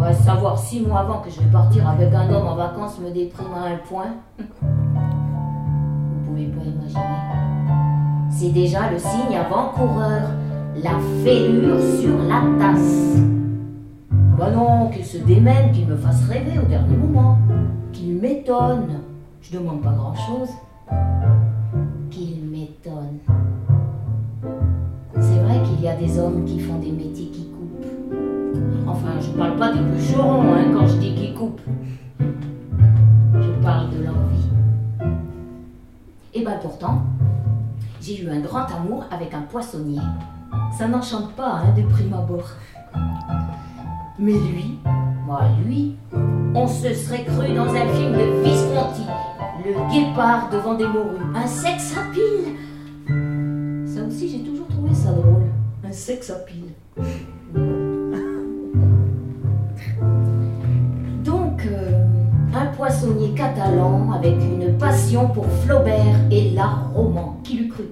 [0.00, 3.10] Ouais, savoir six mois avant que je vais partir avec un homme en vacances me
[3.10, 4.14] déprime à un point.
[4.38, 4.44] Vous
[6.26, 7.00] pouvez pas imaginer.
[8.30, 10.22] C'est déjà le signe avant-coureur.
[10.82, 13.16] La fêlure sur la tasse.
[14.38, 17.38] Bah non, qu'il se démène, qu'il me fasse rêver au dernier moment.
[17.92, 19.00] Qu'il m'étonne.
[19.42, 20.50] Je demande pas grand-chose.
[22.08, 23.18] Qu'il m'étonne.
[25.18, 27.84] C'est vrai qu'il y a des hommes qui font des métiers qui coupent.
[28.86, 31.60] Enfin, je parle pas des bûcherons hein, quand je dis qu'ils coupent.
[32.20, 35.10] Je parle de l'envie.
[36.32, 37.02] Et ben pourtant,
[38.00, 40.00] j'ai eu un grand amour avec un poissonnier.
[40.78, 42.52] Ça n'enchante pas hein, de prime abord.
[44.20, 44.78] Mais lui,
[45.26, 45.94] moi, lui,
[46.52, 49.06] on se serait cru dans un film de Visconti.
[49.64, 51.22] Le guépard devant des morues.
[51.36, 52.56] Un sexe à pile.
[53.86, 55.44] Ça aussi, j'ai toujours trouvé ça drôle.
[55.84, 56.64] un sex appeal.
[61.24, 62.04] Donc, euh,
[62.56, 67.38] un poissonnier catalan avec une passion pour Flaubert et l'art roman.
[67.44, 67.84] Qui l'eût cru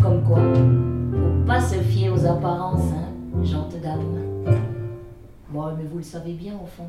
[0.00, 3.08] Comme quoi, faut pas se fier aux apparences, hein,
[3.42, 4.21] gente dame.
[5.52, 6.88] Moi, mais vous le savez bien au fond.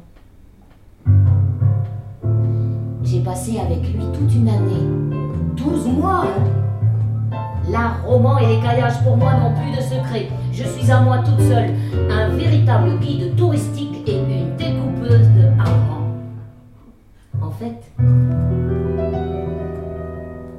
[3.03, 4.88] J'ai passé avec lui toute une année.
[5.57, 7.39] 12 mois, hein.
[7.70, 10.30] L'art roman et les caillages pour moi n'ont plus de secret.
[10.53, 11.74] Je suis à moi toute seule,
[12.09, 16.14] un véritable guide touristique et une découpeuse de hareng.
[17.41, 17.91] En fait,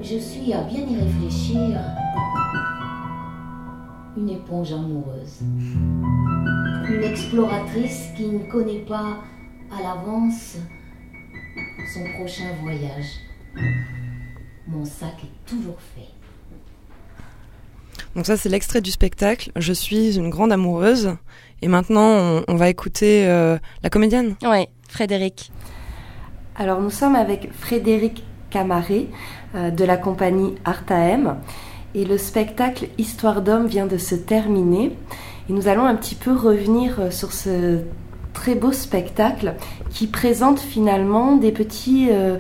[0.03, 1.81] je suis, à bien y réfléchir,
[4.17, 5.41] une éponge amoureuse.
[6.95, 9.19] Une exploratrice qui ne connaît pas
[9.77, 10.57] à l'avance
[11.93, 13.19] son prochain voyage.
[14.69, 16.07] Mon sac est toujours fait.
[18.15, 19.51] Donc ça, c'est l'extrait du spectacle.
[19.57, 21.17] Je suis une grande amoureuse.
[21.63, 24.37] Et maintenant, on, on va écouter euh, la comédienne.
[24.45, 25.51] Oui, Frédéric.
[26.55, 29.09] Alors nous sommes avec Frédéric Camaré
[29.57, 31.39] euh, de la compagnie Artaem
[31.97, 34.97] et le spectacle Histoire d'homme vient de se terminer
[35.49, 37.81] et nous allons un petit peu revenir euh, sur ce
[38.33, 39.55] très beau spectacle
[39.91, 42.37] qui présente finalement des petits euh,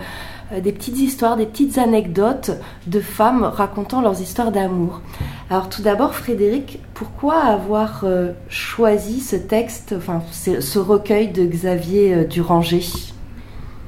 [0.62, 2.50] des petites histoires, des petites anecdotes
[2.86, 5.00] de femmes racontant leurs histoires d'amour.
[5.48, 12.26] Alors tout d'abord, Frédéric, pourquoi avoir euh, choisi ce texte, enfin ce, recueil de Xavier
[12.26, 12.84] Duranger?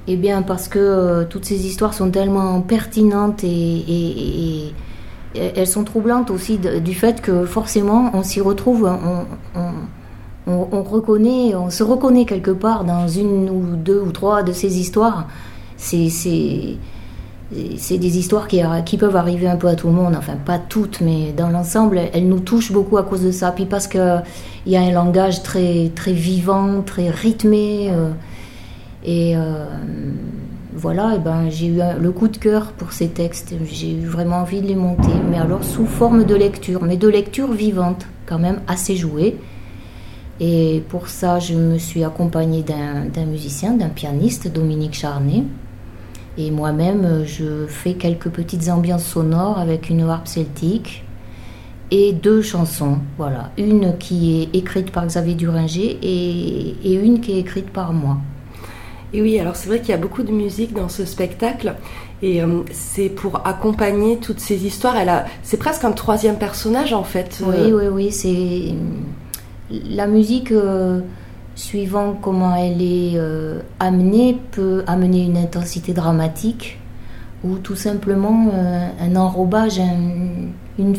[0.08, 4.72] Eh bien, parce que toutes ces histoires sont tellement pertinentes et
[5.56, 9.72] elles sont troublantes aussi du fait que forcément on s'y retrouve, on, on-
[10.52, 14.52] on- on reconnaît, on se reconnaît quelque part dans une ou deux ou trois de
[14.52, 15.26] ces histoires.
[15.76, 16.78] C'est
[17.98, 21.00] des histoires qui, qui peuvent arriver un peu à tout le monde, enfin pas toutes,
[21.00, 23.52] mais dans l'ensemble, elles nous touchent beaucoup à cause de ça.
[23.52, 24.22] Puis parce qu'il
[24.66, 27.90] y a un langage très, très vivant, très rythmé.
[27.92, 28.10] euh,
[29.04, 29.66] et euh,
[30.76, 33.54] voilà, ben, j'ai eu le coup de cœur pour ces textes.
[33.64, 37.08] J'ai eu vraiment envie de les monter, mais alors sous forme de lecture, mais de
[37.08, 39.38] lecture vivante, quand même assez jouée.
[40.38, 45.44] Et pour ça, je me suis accompagnée d'un musicien, d'un pianiste, Dominique Charnet.
[46.36, 51.04] Et moi-même, je fais quelques petites ambiances sonores avec une harpe celtique
[51.90, 52.98] et deux chansons.
[53.16, 58.18] Voilà, une qui est écrite par Xavier Duringer et une qui est écrite par moi.
[59.14, 61.74] Et oui, alors c'est vrai qu'il y a beaucoup de musique dans ce spectacle
[62.22, 64.96] et euh, c'est pour accompagner toutes ces histoires.
[64.96, 67.40] Elle a, c'est presque un troisième personnage en fait.
[67.46, 68.74] Oui, Euh, oui, oui, c'est
[69.90, 70.52] la musique.
[70.52, 71.00] euh,
[71.54, 76.78] suivant comment elle est euh, amenée, peut amener une intensité dramatique
[77.44, 78.50] ou tout simplement
[79.00, 80.94] un enrobage, un- une,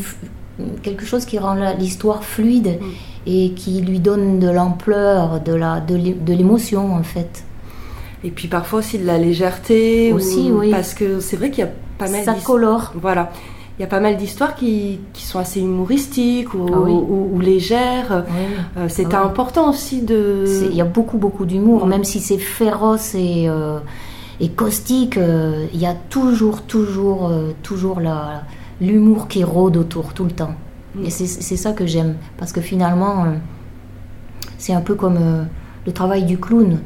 [0.82, 2.80] quelque chose qui rend l'histoire fluide
[3.28, 7.44] et qui lui donne de l'ampleur, de la, de l'émotion en fait.
[8.24, 10.12] Et puis parfois aussi de la légèreté.
[10.14, 10.72] Aussi, ou- oui.
[10.72, 12.94] Parce que c'est vrai qu'il y a pas mal Ça colore.
[12.96, 13.32] Voilà.
[13.78, 16.92] Il y a pas mal d'histoires qui, qui sont assez humoristiques ou, Ah oui.
[16.92, 18.26] ou- ou légères.
[18.28, 18.34] Oui.
[18.78, 19.28] Euh, c'est Ah oui.
[19.30, 20.46] important aussi de.
[20.48, 23.78] C'est- Il y a beaucoup, beaucoup d'humour, même si c'est féroce et, euh,
[24.40, 28.02] et caustique, euh, il y a toujours, toujours, toujours
[28.82, 30.56] l'humour qui rôde autour, tout le temps.
[30.96, 31.06] Mm.
[31.06, 33.26] Et c'est c'est ça que j'aime, parce que finalement,
[34.58, 35.20] c'est un peu comme
[35.86, 36.80] le travail du clown,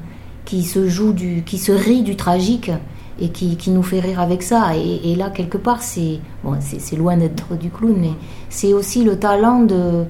[0.46, 2.72] qui se joue du, qui se rit du tragique
[3.20, 4.76] et qui, qui nous fait rire avec ça.
[4.76, 8.14] Et, et là, quelque part, c'est bon, c'est loin d'être du clown, mais
[8.50, 10.06] c'est aussi le talent de,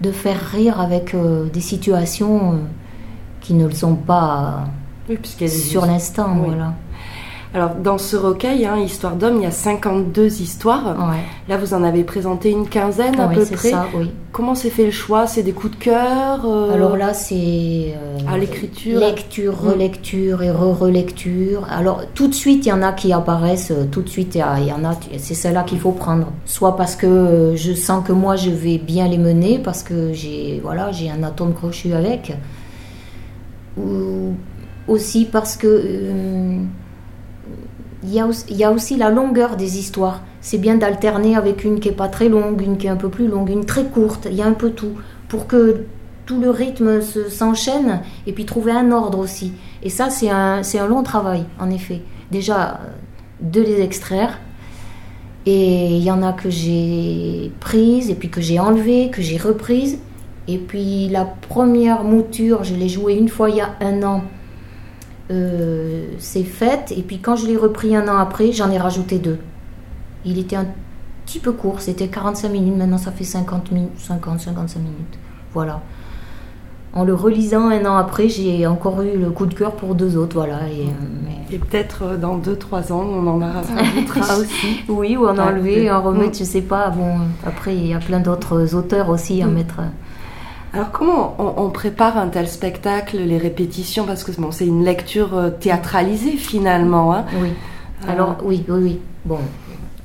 [0.00, 2.56] de faire rire avec euh, des situations euh,
[3.40, 4.64] qui ne le sont pas
[5.08, 5.18] Oui,
[5.48, 6.36] sur l'instant.
[6.40, 6.48] Oui.
[6.48, 6.74] Voilà.
[7.54, 10.96] Alors dans ce recueil, hein, Histoire d'homme, il y a 52 histoires.
[10.98, 11.20] Ouais.
[11.48, 13.70] Là, vous en avez présenté une quinzaine à Oui, peu c'est près.
[13.70, 14.10] ça, oui.
[14.32, 15.28] Comment s'est fait le choix?
[15.28, 18.98] C'est des coups de cœur euh, Alors là, c'est euh, à l'écriture?
[18.98, 19.68] lecture, Mm.
[19.68, 21.64] relecture et re-relecture.
[21.70, 23.70] Alors tout de suite, il y en a qui apparaissent.
[23.70, 24.98] euh, Tout de suite, il y en a.
[25.18, 26.32] C'est celle-là qu'il faut prendre.
[26.46, 30.58] Soit parce que je sens que moi, je vais bien les mener, parce que j'ai
[30.60, 32.32] voilà, j'ai un atome crochu avec.
[33.76, 34.34] Ou
[34.88, 36.58] aussi parce que euh,
[38.04, 40.22] il y, a aussi, la longueur des histoires.
[40.40, 43.08] C'est bien d'alterner avec une qui est pas très longue, une qui est un peu
[43.08, 44.28] plus longue, une très courte.
[44.30, 44.92] Il y a un peu tout
[45.28, 45.84] pour que
[46.26, 49.52] tout le rythme se- s'enchaîne et puis trouver un ordre aussi.
[49.82, 52.02] Et ça, c'est un, un long travail, en effet.
[52.30, 52.76] Déjà, euh,
[53.40, 54.38] de les extraire.
[55.46, 59.36] Et il y en a que j'ai prises et puis que j'ai enlevées, que j'ai
[59.36, 59.98] reprises.
[60.48, 64.24] Et puis la première mouture, je l'ai jouée une fois il y a un an.
[65.30, 66.92] Euh, c'est fait.
[66.96, 69.38] Et puis quand je l'ai repris un an après, j'en ai rajouté deux.
[70.24, 70.66] Il était un
[71.24, 71.80] petit peu court.
[71.80, 75.18] C'était 45 minutes, maintenant ça fait 50 minutes, 50, 55 minutes.
[75.52, 75.80] Voilà.
[76.92, 80.16] En le relisant un an après, j'ai encore eu le coup de cœur pour deux
[80.16, 80.68] autres, voilà.
[80.68, 80.92] Et, euh,
[81.24, 84.82] mais- Et peut-être euh, dans 2-3 ans, on en rajoutera aussi.
[84.88, 86.38] Oui, ou en enlever, en remettre, Mm.
[86.40, 86.90] je sais pas.
[86.90, 89.52] Bon, après, il y a plein d'autres auteurs aussi à Mm.
[89.54, 89.80] mettre.
[90.74, 94.04] Alors comment on, on prépare un tel spectacle, les répétitions?
[94.06, 97.14] Parce que bon, c'est une lecture euh, théâtralisée finalement.
[97.14, 97.24] hein.
[97.40, 97.50] Oui.
[98.06, 99.00] Euh, Alors, oui, oui, oui.
[99.24, 99.38] Bon,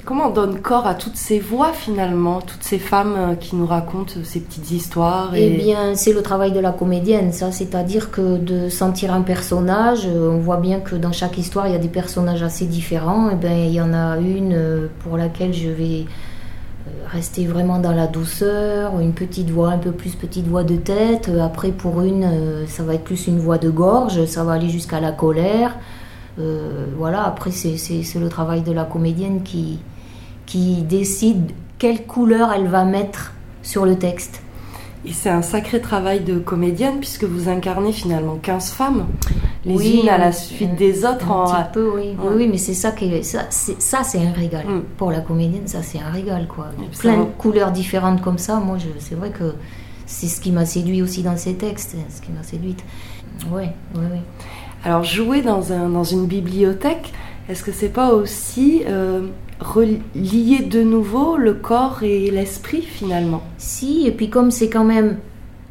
[0.06, 3.66] Comment on donne corps à toutes ces voix finalement, toutes ces femmes euh, qui nous
[3.68, 7.52] racontent ces petites histoires Eh bien, c'est le travail de la comédienne, ça.
[7.52, 11.76] C'est-à-dire que de sentir un personnage, on voit bien que dans chaque histoire, il y
[11.76, 13.30] a des personnages assez différents.
[13.32, 16.06] Et ben, il y en a une pour laquelle je vais
[17.12, 21.30] rester vraiment dans la douceur, une petite voix, un peu plus petite voix de tête.
[21.30, 24.54] Euh, Après, pour une, euh, ça va être plus une voix de gorge, ça va
[24.54, 25.76] aller jusqu'à la colère.
[26.40, 27.76] Euh, voilà, après, c'est
[28.20, 29.80] le travail de la comédienne qui,
[30.46, 33.34] qui décide quelle couleur elle va mettre
[33.64, 34.42] sur le texte.
[35.06, 39.06] Et c'est un sacré travail de comédienne puisque vous incarnez finalement 15 femmes,
[39.66, 41.30] les Oui, unes à la suite un- des autres.
[41.32, 42.02] Un en- petit peu, oui.
[42.10, 42.16] Ouais.
[42.24, 44.66] Oui, oui, mais c'est ça qui est, ça, c'est, un régal.
[44.66, 44.82] Mm.
[44.98, 46.68] Pour la comédienne, ça, c'est un régal, quoi.
[47.00, 49.54] Plein de couleurs différentes comme ça, moi, je, c'est vrai que
[50.06, 52.84] c'est ce qui m'a séduit aussi dans ces textes, ce qui m'a séduite.
[53.52, 53.64] Oui,
[53.96, 54.20] oui, oui.
[54.86, 57.12] Alors jouer dans, un, dans une bibliothèque,
[57.50, 59.28] est-ce que c'est pas aussi euh,
[59.60, 63.42] relier de nouveau le corps et l'esprit finalement?
[63.58, 65.18] Si, et puis comme c'est quand même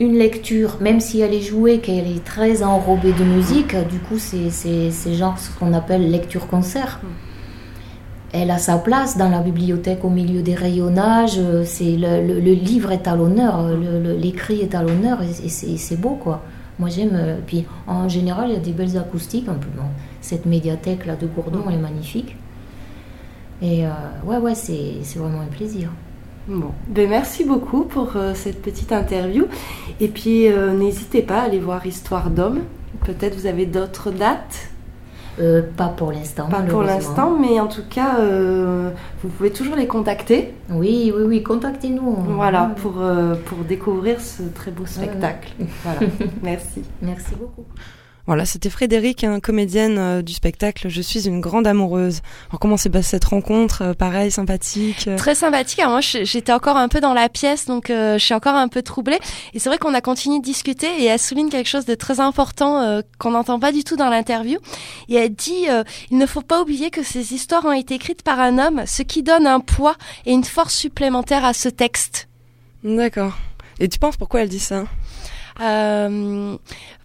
[0.00, 4.18] une lecture, même si elle est jouée, qu'elle est très enrobée de musique, du coup,
[4.18, 4.50] c'est,
[5.14, 7.00] genre ce qu'on appelle lecture-concert.
[8.32, 11.40] Elle a sa place dans la bibliothèque au milieu des rayonnages.
[11.64, 13.66] C'est le, le- le livre est à l'honneur,
[14.18, 16.42] l'écrit est à l'honneur et, et c'est, beau quoi.
[16.78, 17.12] Moi j'aime.
[17.14, 19.48] euh, Puis en général il y a des belles acoustiques.
[19.48, 19.84] Un peu, bon,
[20.20, 22.36] cette médiathèque là de Gourdon elle est magnifique.
[23.62, 23.90] Et euh,
[24.26, 25.88] ouais ouais c'est vraiment un plaisir.
[26.48, 29.44] Bon, ben merci beaucoup pour euh, cette petite interview.
[30.00, 32.60] Et puis euh, n'hésitez pas à aller voir Histoire d'homme.
[33.04, 34.70] Peut-être vous avez d'autres dates,
[35.40, 36.48] Euh, pas pour l'instant.
[36.48, 38.16] pas pour l'instant, mais en tout cas,
[39.22, 40.52] vous pouvez toujours les contacter.
[40.70, 42.16] Oui, oui, oui, contactez-nous.
[42.34, 42.94] Voilà, pour,
[43.44, 45.52] pour découvrir ce très beau spectacle.
[45.84, 46.00] Voilà,
[46.42, 46.82] merci.
[47.02, 47.66] Merci beaucoup.
[48.28, 52.20] Voilà, c'était Frédéric, hein, comédienne euh, du spectacle Je suis une grande amoureuse.
[52.50, 55.78] Alors comment s'est passée cette rencontre Euh, Pareil, sympathique euh, Très sympathique.
[55.78, 58.82] Alors moi, j'étais encore un peu dans la pièce, donc je suis encore un peu
[58.82, 59.18] troublée.
[59.54, 62.20] Et c'est vrai qu'on a continué de discuter et elle souligne quelque chose de très
[62.20, 64.58] important qu'on n'entend pas du tout dans l'interview.
[65.08, 65.64] Et elle dit
[66.10, 69.02] il ne faut pas oublier que ces histoires ont été écrites par un homme, ce
[69.02, 72.28] qui donne un poids et une force supplémentaire à ce texte.
[72.84, 73.32] D'accord.
[73.80, 74.84] Et tu penses pourquoi elle dit ça?
[75.60, 76.56] Euh,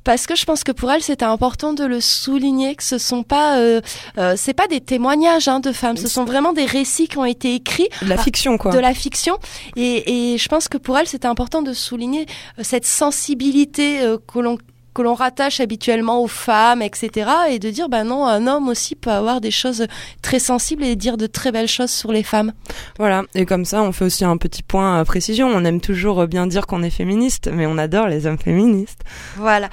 [0.04, 3.24] parce que je pense que pour elle c'était important de le souligner que ce sont
[3.24, 3.82] pas euh,
[4.18, 7.26] euh, c'est pas des témoignages hein, de femmes ce sont vraiment des récits qui ont
[7.26, 8.72] été écrits De la fiction, quoi.
[8.72, 9.38] de la fiction
[9.76, 12.26] et, et je pense que pour elle c'était important de souligner
[12.60, 14.58] euh, cette sensibilité euh, que l'on
[14.94, 17.30] que l'on rattache habituellement aux femmes, etc.
[17.50, 19.88] Et de dire, bah non, un homme aussi peut avoir des choses
[20.22, 22.54] très sensibles et dire de très belles choses sur les femmes.
[22.98, 23.24] Voilà.
[23.36, 25.48] Et comme ça, on fait aussi un petit point euh, précision.
[25.48, 29.02] On aime toujours euh, bien dire qu'on est féministe, mais on adore les hommes féministes.
[29.38, 29.70] Voilà.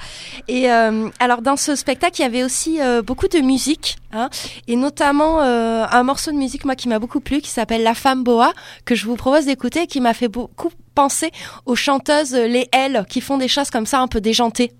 [0.47, 4.29] Et euh, alors dans ce spectacle, il y avait aussi euh, beaucoup de musique, hein,
[4.67, 7.95] et notamment euh, un morceau de musique moi qui m'a beaucoup plu, qui s'appelle La
[7.95, 8.53] Femme Boa,
[8.85, 11.31] que je vous propose d'écouter, et qui m'a fait beaucoup penser
[11.65, 14.73] aux chanteuses les L, qui font des choses comme ça un peu déjantées.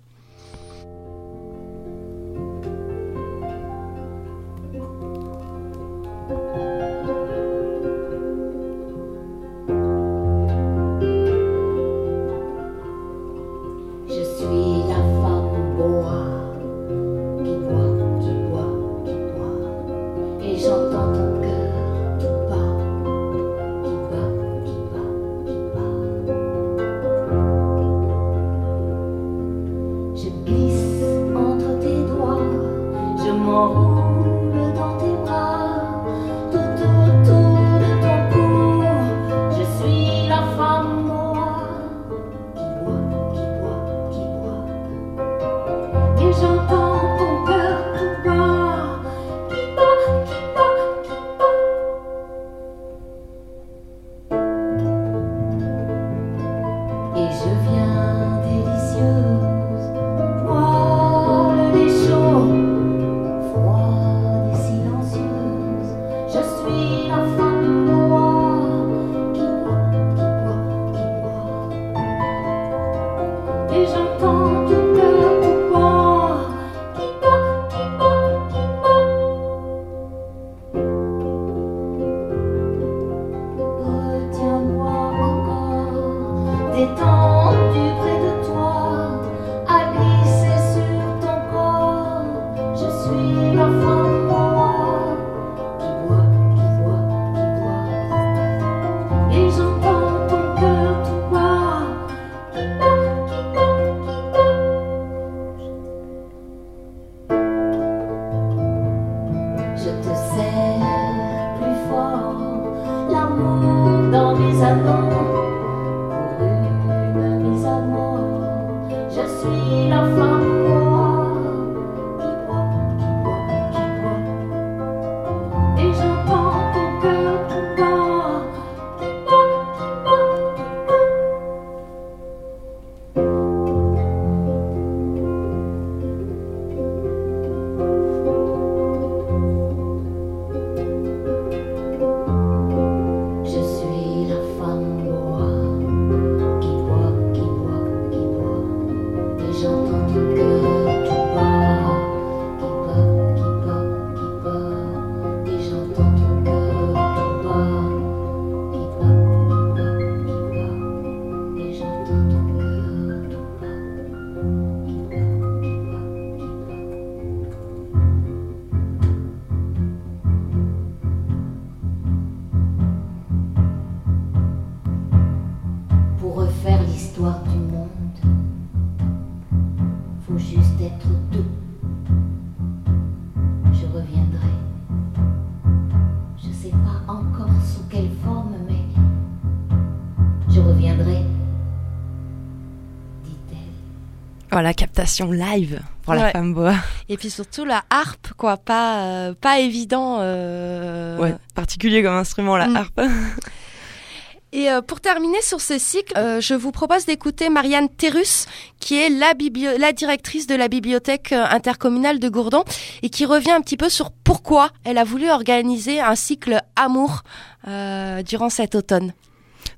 [194.62, 196.74] Voilà, captation live pour la femme boa.
[197.08, 200.18] Et puis surtout la harpe, quoi, pas, euh, pas évident.
[200.20, 202.76] euh, Ouais, particulier comme instrument, la Mm.
[202.76, 203.00] harpe.
[204.52, 208.46] Et euh, pour terminer sur ce cycle, euh, je vous propose d'écouter Marianne Terrus,
[208.78, 209.32] qui est la,
[209.78, 212.62] la directrice de la bibliothèque intercommunale de Gourdon,
[213.02, 217.22] et qui revient un petit peu sur pourquoi elle a voulu organiser un cycle amour
[217.66, 219.12] euh, durant cet automne.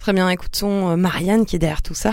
[0.01, 2.11] Très bien, écoutons Marianne qui est derrière tout ça.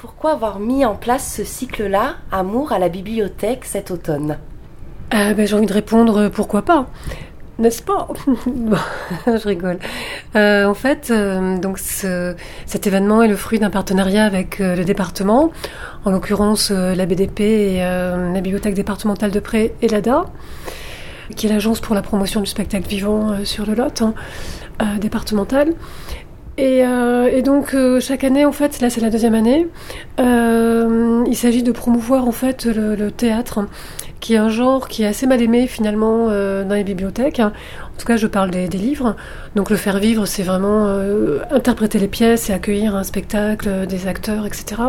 [0.00, 4.38] Pourquoi avoir mis en place ce cycle-là, Amour à la bibliothèque cet automne?
[5.12, 6.86] Euh, ben, J'ai envie de répondre euh, pourquoi pas,
[7.58, 8.08] n'est-ce pas?
[9.26, 9.78] Je rigole.
[10.36, 11.12] Euh, en fait,
[11.60, 12.34] donc ce-
[12.64, 15.50] cet événement est le fruit d'un partenariat avec le département,
[16.06, 20.24] en l'occurrence la BDP et la bibliothèque départementale de Pré et l'ADA,
[21.36, 24.14] qui est l'agence pour la promotion du spectacle vivant sur le Lot hein,
[24.98, 25.74] départemental.
[26.60, 29.66] Et, euh, et donc euh, chaque année, en fait, là c'est la deuxième année,
[30.20, 33.60] euh, il s'agit de promouvoir en fait le, théâtre,
[34.20, 37.40] qui est un genre qui est assez mal aimé finalement dans les bibliothèques.
[37.40, 37.50] En
[37.98, 39.16] tout cas, je parle des, livres.
[39.56, 40.86] Donc le faire vivre, c'est vraiment
[41.50, 44.82] interpréter les pièces et accueillir un spectacle, des acteurs, etc.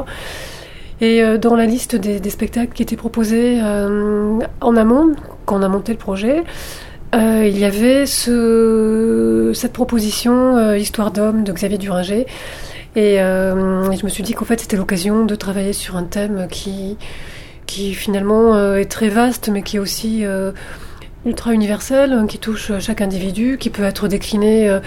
[1.00, 5.14] Et dans la liste des, spectacles qui étaient proposés en amont,
[5.46, 6.44] quand on a monté le projet,
[7.14, 12.26] euh, il y avait ce, cette proposition euh, Histoire d'homme de Xavier Duringer.
[12.96, 16.48] Et, euh, je me suis dit qu'en fait c'était l'occasion de travailler sur un thème
[16.50, 16.98] qui,
[17.66, 20.52] qui finalement euh, est très vaste mais qui est aussi euh,
[21.26, 24.78] ultra universel, hein, qui touche chaque individu, qui peut être décliné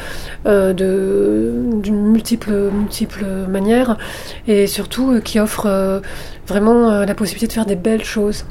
[0.46, 3.96] euh, de- d'une multiple, multiple manière
[4.48, 6.02] et surtout qui offre
[6.46, 8.44] vraiment la possibilité de faire des belles choses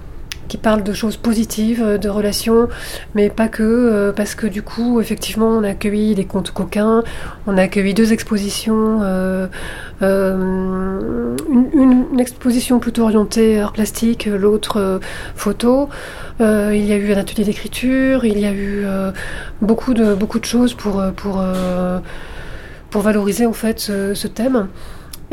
[0.54, 2.70] qui parle de choses positives, euh, de relations,
[3.16, 7.04] mais pas que, euh, parce que du coup, effectivement, on a accueilli des contes coquins,
[7.48, 9.48] on a accueilli deux expositions, euh,
[10.00, 15.00] une, exposition plutôt orientée art plastique, l'autre
[15.36, 15.90] photo.
[16.40, 18.86] Il y a eu un atelier d'écriture, il y a eu
[19.62, 21.02] beaucoup de beaucoup de choses pour
[22.94, 24.68] valoriser en fait ce thème.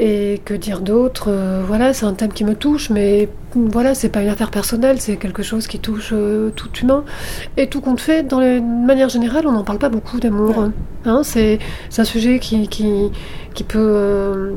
[0.03, 4.09] Et que dire d'autre Euh, Voilà, c'est un thème qui me touche, mais voilà, c'est
[4.09, 7.05] pas une affaire personnelle, c'est quelque chose qui touche euh, tout humain.
[7.59, 10.55] Et tout compte fait, dans les, de manière générale, on n'en parle pas beaucoup d'amour.
[11.05, 11.59] Hein, c'est
[11.91, 13.11] c'est un sujet qui, qui,
[13.55, 13.79] qui peut.
[13.79, 14.53] euh,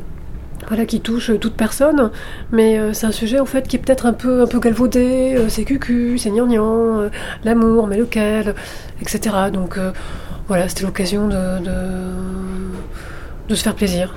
[0.69, 2.09] voilà, qui touche toute personne,
[2.53, 5.35] mais euh, c'est un sujet en fait qui est peut-être un peu, un peu galvaudé,
[5.37, 7.09] euh, c'est cucu, c'est gnangnan, euh,
[7.43, 8.55] l'amour, mais lequel,
[9.01, 9.19] etc.
[9.51, 9.77] Donc
[10.47, 11.71] voilà, c'était l'occasion de, de,
[13.49, 14.15] de se faire plaisir.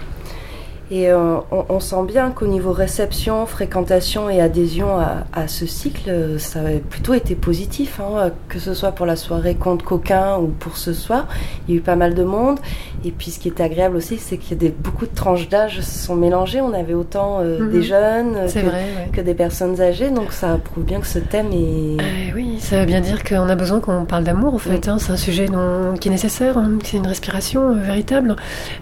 [0.91, 5.67] Et euh, on, on sent bien qu'au niveau réception, fréquentation et adhésion à, à ce
[5.67, 10.39] cycle, ça a plutôt été positif, hein, que ce soit pour la soirée Conte Coquin
[10.39, 11.27] ou pour ce soir.
[11.67, 12.59] Il y a eu pas mal de monde.
[13.05, 15.49] Et puis ce qui était agréable aussi, c'est qu'il y a des, beaucoup de tranches
[15.49, 16.61] d'âge se sont mélangées.
[16.61, 17.71] On avait autant euh, Mhm.
[17.73, 19.11] des jeunes euh, que, vrai, ouais.
[19.13, 20.11] que des personnes âgées.
[20.11, 21.97] Donc ça prouve bien que ce thème est...
[22.31, 24.87] Eh oui, ça veut bien dire qu'on a besoin qu'on parle d'amour en fait.
[24.89, 24.99] hein.
[25.01, 26.71] C'est un sujet dont- qui est nécessaire, hein.
[26.85, 28.37] c'est une respiration euh, véritable.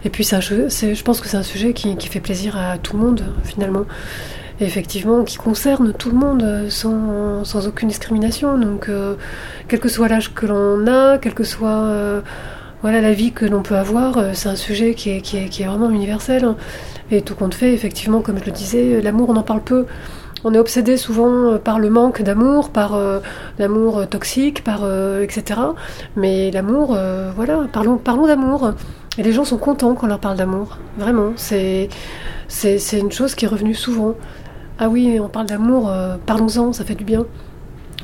[0.04, 2.96] Et puis un je pense que c'est un sujet qui, qui fait plaisir à tout
[2.96, 3.84] le monde finalement.
[4.60, 8.56] Et effectivement, qui concerne tout le monde euh, sans, sans aucune discrimination.
[8.56, 9.16] Donc, euh,
[9.66, 12.20] quel que soit l'âge que l'on a, quel que soit euh,
[12.80, 15.48] voilà, la vie que l'on peut avoir, euh, c'est un sujet qui est, qui est,
[15.48, 16.44] qui est vraiment universel.
[16.44, 16.56] hein.
[17.10, 19.86] Et tout compte fait, effectivement, comme je le disais, l'amour, on en parle peu.
[20.44, 22.98] on est obsédé souvent par le manque d'amour, par
[23.58, 24.80] l'amour toxique, par
[25.20, 25.60] etc.
[26.16, 26.96] Mais l'amour,
[27.36, 28.72] voilà, parlons, parlons d'amour.
[29.18, 30.78] Et les gens sont contents quand on leur parle d'amour.
[30.98, 31.88] Vraiment, c'est
[32.48, 34.14] c'est une chose qui est revenue souvent.
[34.78, 35.92] Ah oui, on parle d'amour,
[36.26, 37.24] parlons-en, ça fait du bien.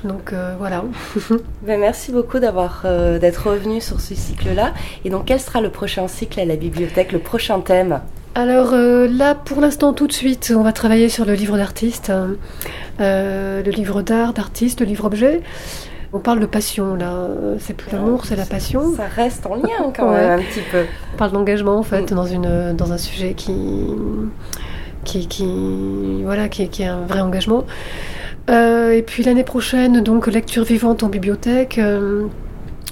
[0.05, 0.85] Donc euh, voilà.
[1.63, 4.73] ben, merci beaucoup d'avoir euh, d'être revenu sur ce cycle-là.
[5.05, 8.01] Et donc quel sera le prochain cycle à la bibliothèque, le prochain thème?
[8.35, 12.13] Alors euh, là, pour l'instant, tout de suite, on va travailler sur le livre d'artiste,
[12.99, 15.43] le livre d'art, d'artiste, le livre objet.
[16.13, 17.29] On parle de passion là,
[17.61, 18.95] c'est plus l'amour, c'est la passion.
[18.97, 20.85] Ça reste en lien quand même un petit peu.
[21.15, 22.15] On parle d'engagement en fait mm.
[22.15, 23.53] dans une dans un sujet qui
[25.05, 27.65] qui, qui voilà qui, qui est un vrai engagement.
[28.49, 31.79] Euh, et puis l'année prochaine, donc lecture vivante en bibliothèque.
[31.79, 32.27] Euh,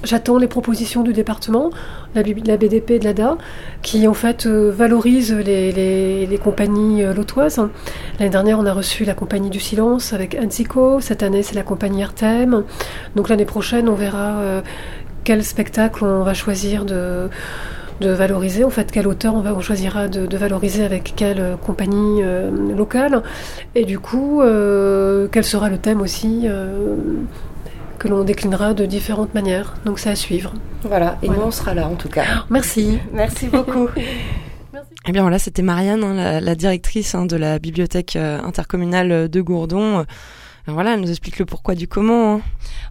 [0.05, 1.71] j'attends les propositions du département,
[2.15, 3.37] la, BDP de l'ADA,
[3.83, 5.73] qui en fait euh, valorise les,
[6.27, 7.61] les, compagnies lotoises.
[8.19, 11.01] L'année dernière, on a reçu la compagnie du silence avec Anzico.
[11.01, 12.65] Cette année, c'est la compagnie Artem.
[13.17, 14.63] Donc l'année prochaine, on verra
[15.25, 17.29] quel spectacle on va choisir de
[18.01, 22.51] de valoriser, en fait, quel auteur on, choisira de, valoriser avec quelle euh, compagnie euh,
[22.75, 23.23] locale,
[23.75, 26.47] et du coup, euh, quel sera le thème aussi
[27.99, 29.75] que l'on déclinera de différentes manières.
[29.85, 30.53] Donc c'est à suivre.
[30.83, 32.25] Voilà, et nous on sera là en tout cas.
[32.51, 32.99] Merci.
[33.13, 33.89] Merci beaucoup.
[35.07, 40.05] Eh bien voilà, c'était Marianne, hein, la, directrice hein, de la bibliothèque intercommunale de Gourdon
[40.73, 42.35] voilà, elle nous explique le pourquoi du comment.
[42.35, 42.41] Hein.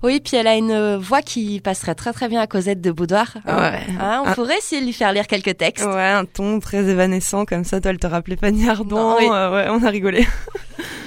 [0.01, 3.37] Oui, puis elle a une voix qui passerait très très bien à Cosette de Boudoir.
[3.45, 3.79] Ouais.
[3.99, 5.85] Hein, on pourrait essayer de lui faire lire quelques textes.
[5.85, 7.79] Ouais, un ton très évanescent comme ça.
[7.79, 9.17] Toi, elle te rappelait Fanny Ardant.
[9.17, 10.25] Euh, ouais, on a rigolé.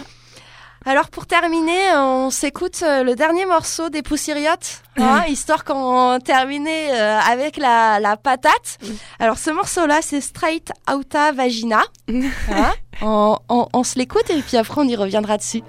[0.86, 6.66] Alors pour terminer, on s'écoute euh, le dernier morceau des Poussiriotes, hein, histoire qu'on termine
[6.66, 8.78] euh, avec la, la, patate.
[9.18, 11.82] Alors ce morceau-là, c'est Straight Outta Vagina.
[12.50, 12.72] Hein.
[13.02, 15.62] on, on, on se l'écoute et puis après on y reviendra dessus.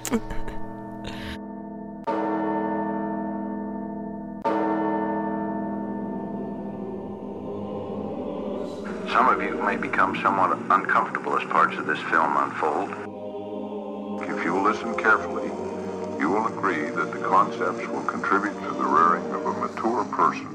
[9.12, 13.11] Some of you may become somewhat uncomfortable as parts of this film unfold.
[14.24, 15.48] If you listen carefully,
[16.20, 20.48] you will agree that the concepts will contribute to the rearing of a mature person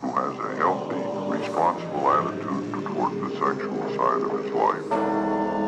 [0.00, 5.59] who has a healthy, responsible attitude toward the sexual side of his life.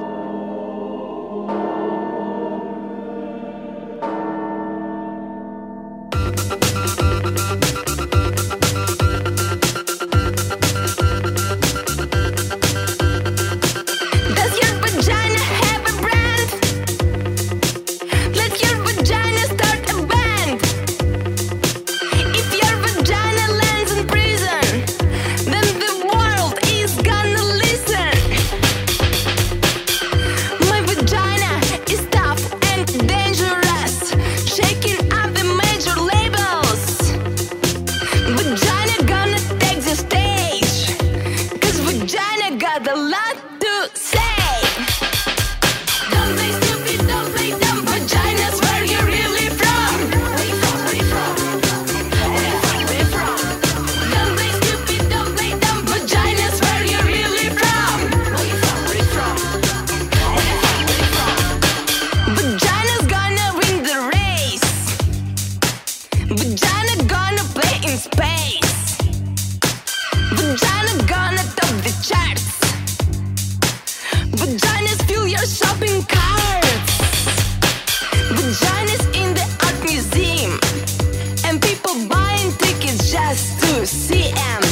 [84.08, 84.62] CM.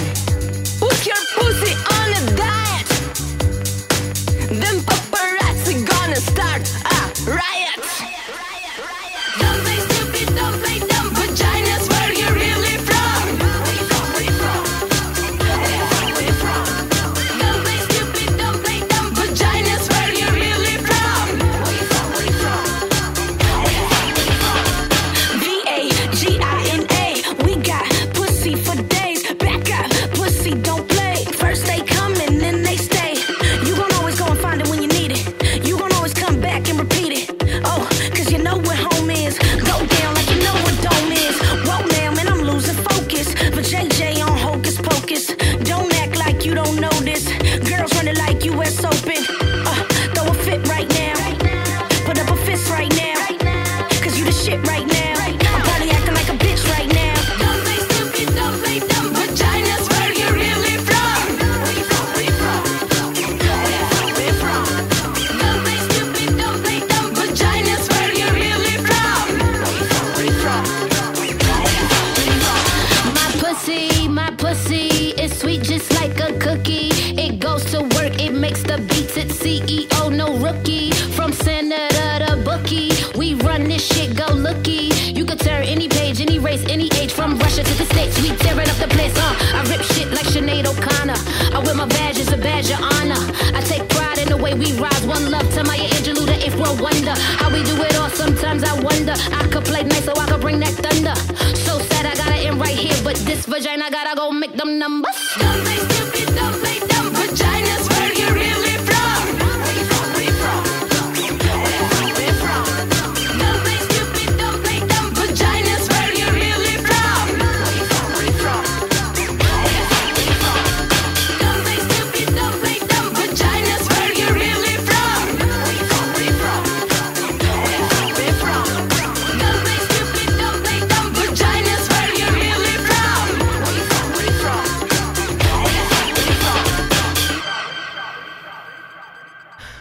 [0.81, 1.30] Boek your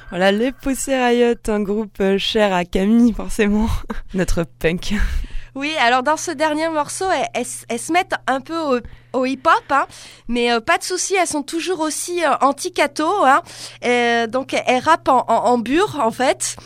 [0.09, 3.67] Voilà, les Pussy Riot, un groupe euh, cher à Camille, forcément.
[4.15, 4.95] Notre punk.
[5.55, 8.79] Oui, alors dans ce dernier morceau, elles, elles- se mettent un peu au,
[9.13, 9.85] au hip-hop, hein,
[10.27, 13.07] mais euh, pas de souci, elles sont toujours aussi euh, anti-cato.
[13.25, 13.41] Hein,
[13.85, 16.55] Euh, donc elles rappent en, en, en bure, en fait.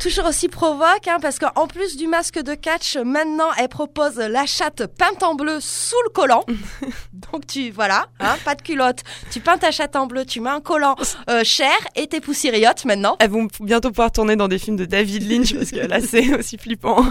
[0.00, 4.46] Toujours aussi provoque, hein, parce qu'en plus du masque de catch, maintenant elles proposent la
[4.46, 6.44] chatte peinte en bleu sous le collant.
[7.32, 8.06] donc tu, voilà,
[8.46, 9.00] pas de culotte.
[9.30, 10.96] Tu peins ta chatte en bleu, tu mets un collant
[11.44, 13.16] cher et t'es poussiriote maintenant.
[13.18, 16.34] Elles vont bientôt pouvoir tourner dans des films de David Lynch, parce que là, c'est
[16.34, 17.04] aussi flippant.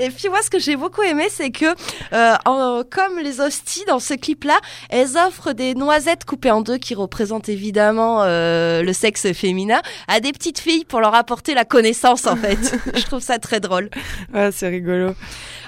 [0.00, 1.76] Et puis moi, ce que j'ai beaucoup aimé, c'est que
[2.12, 4.58] en- comme les hosties dans ce clip-là,
[4.90, 10.20] elles offrent des noisettes coupées en deux qui représentent évidemment euh, le sexe féminin à
[10.20, 12.58] des petites filles pour leur apporter la connaissance en fait.
[12.94, 13.90] Je trouve ça très drôle.
[14.32, 15.14] Ouais, c'est rigolo.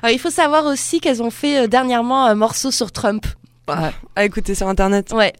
[0.03, 3.27] Alors, il faut savoir aussi qu'elles ont fait euh, dernièrement un morceau sur Trump.
[3.69, 5.13] Ah, à écouter sur Internet.
[5.13, 5.33] Ouais.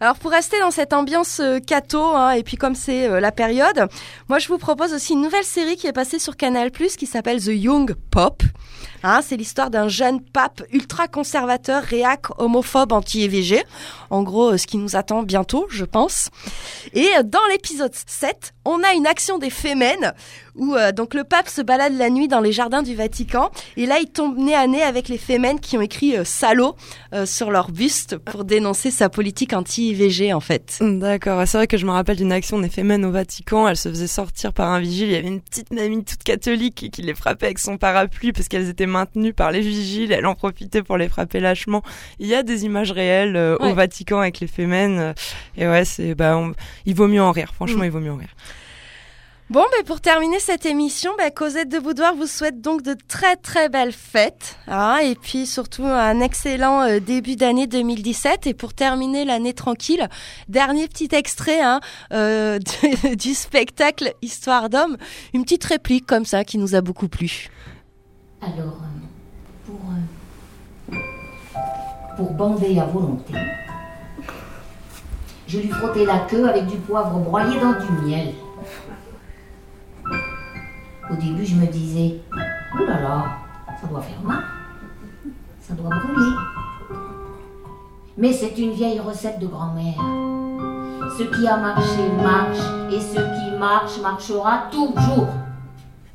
[0.00, 3.32] Alors pour rester dans cette ambiance euh, catho, hein, et puis comme c'est euh, la
[3.32, 3.88] période,
[4.28, 7.42] moi je vous propose aussi une nouvelle série qui est passée sur Canal+, qui s'appelle
[7.42, 8.42] The Young Pop.
[9.08, 13.62] Hein, c'est l'histoire d'un jeune pape ultra conservateur, réac, homophobe, anti-EVG.
[14.10, 16.28] En gros, euh, ce qui nous attend bientôt, je pense.
[16.92, 20.12] Et euh, dans l'épisode 7, on a une action des Fémènes
[20.56, 23.86] où euh, donc le pape se balade la nuit dans les jardins du Vatican et
[23.86, 26.74] là il tombe nez à nez avec les Fémènes qui ont écrit salaud
[27.26, 30.78] sur leur buste pour dénoncer sa politique anti-IVG en fait.
[30.80, 33.90] D'accord, c'est vrai que je me rappelle d'une action des Fémènes au Vatican, elle se
[33.90, 37.14] faisait sortir par un vigile, il y avait une petite mamie toute catholique qui les
[37.14, 40.96] frappait avec son parapluie parce qu'elles étaient maintenues par les vigiles, elle en profitait pour
[40.96, 41.82] les frapper lâchement.
[42.18, 43.70] Il y a des images réelles euh, Ouais.
[43.70, 45.12] au Vatican avec les Fémènes, euh,
[45.56, 46.54] et ouais, c'est, bah, on-
[46.86, 47.86] il vaut mieux en rire, franchement, Mm.
[47.86, 48.34] il vaut mieux en rire.
[49.48, 53.36] Bon, mais pour terminer cette émission, bah, Cosette de Boudoir vous souhaite donc de très
[53.36, 58.48] très belles fêtes, hein, et puis surtout un excellent euh, début d'année 2017.
[58.48, 60.08] Et pour terminer l'année tranquille,
[60.48, 61.78] dernier petit extrait hein,
[62.12, 64.96] euh, du, du spectacle Histoire d'homme,
[65.32, 67.46] une petite réplique comme ça qui nous a beaucoup plu.
[68.46, 69.80] Alors, euh, pour,
[70.92, 70.96] euh,
[72.16, 73.34] pour bander à volonté,
[75.48, 78.34] je lui frottais la queue avec du poivre broyé dans du miel.
[81.10, 82.20] Au début, je me disais,
[82.78, 83.24] oh là là,
[83.80, 84.44] ça doit faire mal,
[85.60, 86.36] ça doit brûler.
[88.16, 89.98] Mais c'est une vieille recette de grand-mère.
[91.18, 95.26] Ce qui a marché marche, et ce qui marche marchera toujours.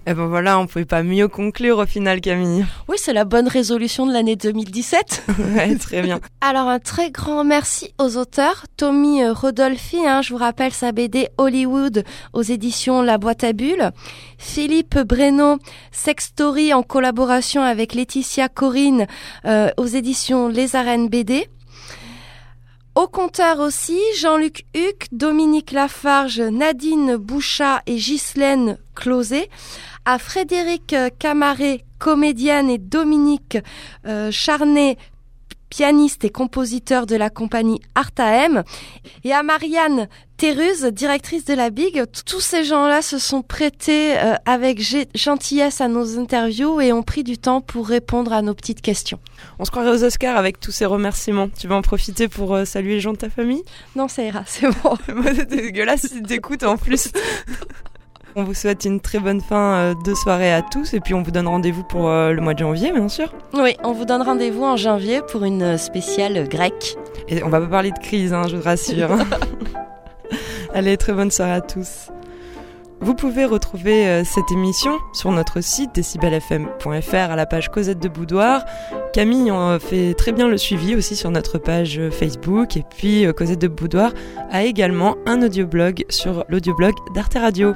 [0.08, 2.66] Et ben voilà, on pouvait pas mieux conclure au final, Camille.
[2.88, 5.26] Oui, c'est la bonne résolution de l'année 2017.
[5.56, 6.20] ouais, très bien.
[6.42, 8.66] Alors un très grand merci aux auteurs.
[8.78, 12.04] Tommy euh, Rodolphi, hein, je vous rappelle sa BD Hollywood
[12.34, 13.92] aux éditions La Boîte à Bulles.
[14.40, 15.60] Philippe Breno,
[15.92, 19.06] Sex Story en collaboration avec Laetitia Corinne
[19.46, 21.48] euh, aux éditions Les Arènes BD.
[22.94, 29.48] Au compteur aussi, Jean-Luc Huc, Dominique Lafarge, Nadine Bouchat et Ghislaine Closet.
[30.06, 33.60] À Frédéric Camaret, comédienne, et Dominique
[34.08, 34.98] euh, Charnet,
[35.70, 38.64] pianiste et compositeur de la compagnie Artaem,
[39.24, 40.08] et à Marianne
[40.38, 42.04] Terruse, directrice de la Big.
[42.26, 44.82] Tous ces gens-là se sont prêtés euh, avec
[45.14, 49.20] gentillesse à nos interviews et ont pris du temps pour répondre à nos petites questions.
[49.60, 51.48] On se croirait aux Oscars avec tous ces remerciements.
[51.50, 53.62] Tu vas en profiter pour euh, saluer les gens de ta famille?
[53.96, 54.98] Non, ça ira, c'est bon.
[55.16, 57.12] Moi, c'était dégueulasse si t'écoutes en plus.
[58.36, 61.22] On vous souhaite une très bonne fin euh, de soirée à tous et puis on
[61.22, 63.34] vous donne rendez-vous pour euh, le mois de janvier, bien sûr.
[63.54, 66.96] Oui, on vous donne rendez-vous en janvier pour une euh, spéciale grecque.
[67.28, 69.10] Et on va pas parler de crise, hein, je vous rassure.
[70.74, 72.08] Allez, très bonne soirée à tous.
[73.02, 78.64] Vous pouvez retrouver cette émission sur notre site decibelfm.fr à la page Cosette de Boudoir.
[79.12, 82.78] Camille fait très bien le suivi aussi sur notre page Facebook.
[82.78, 84.12] Et puis Cosette de Boudoir
[84.52, 87.74] a également un audioblog sur l'audioblog d'Arte Radio.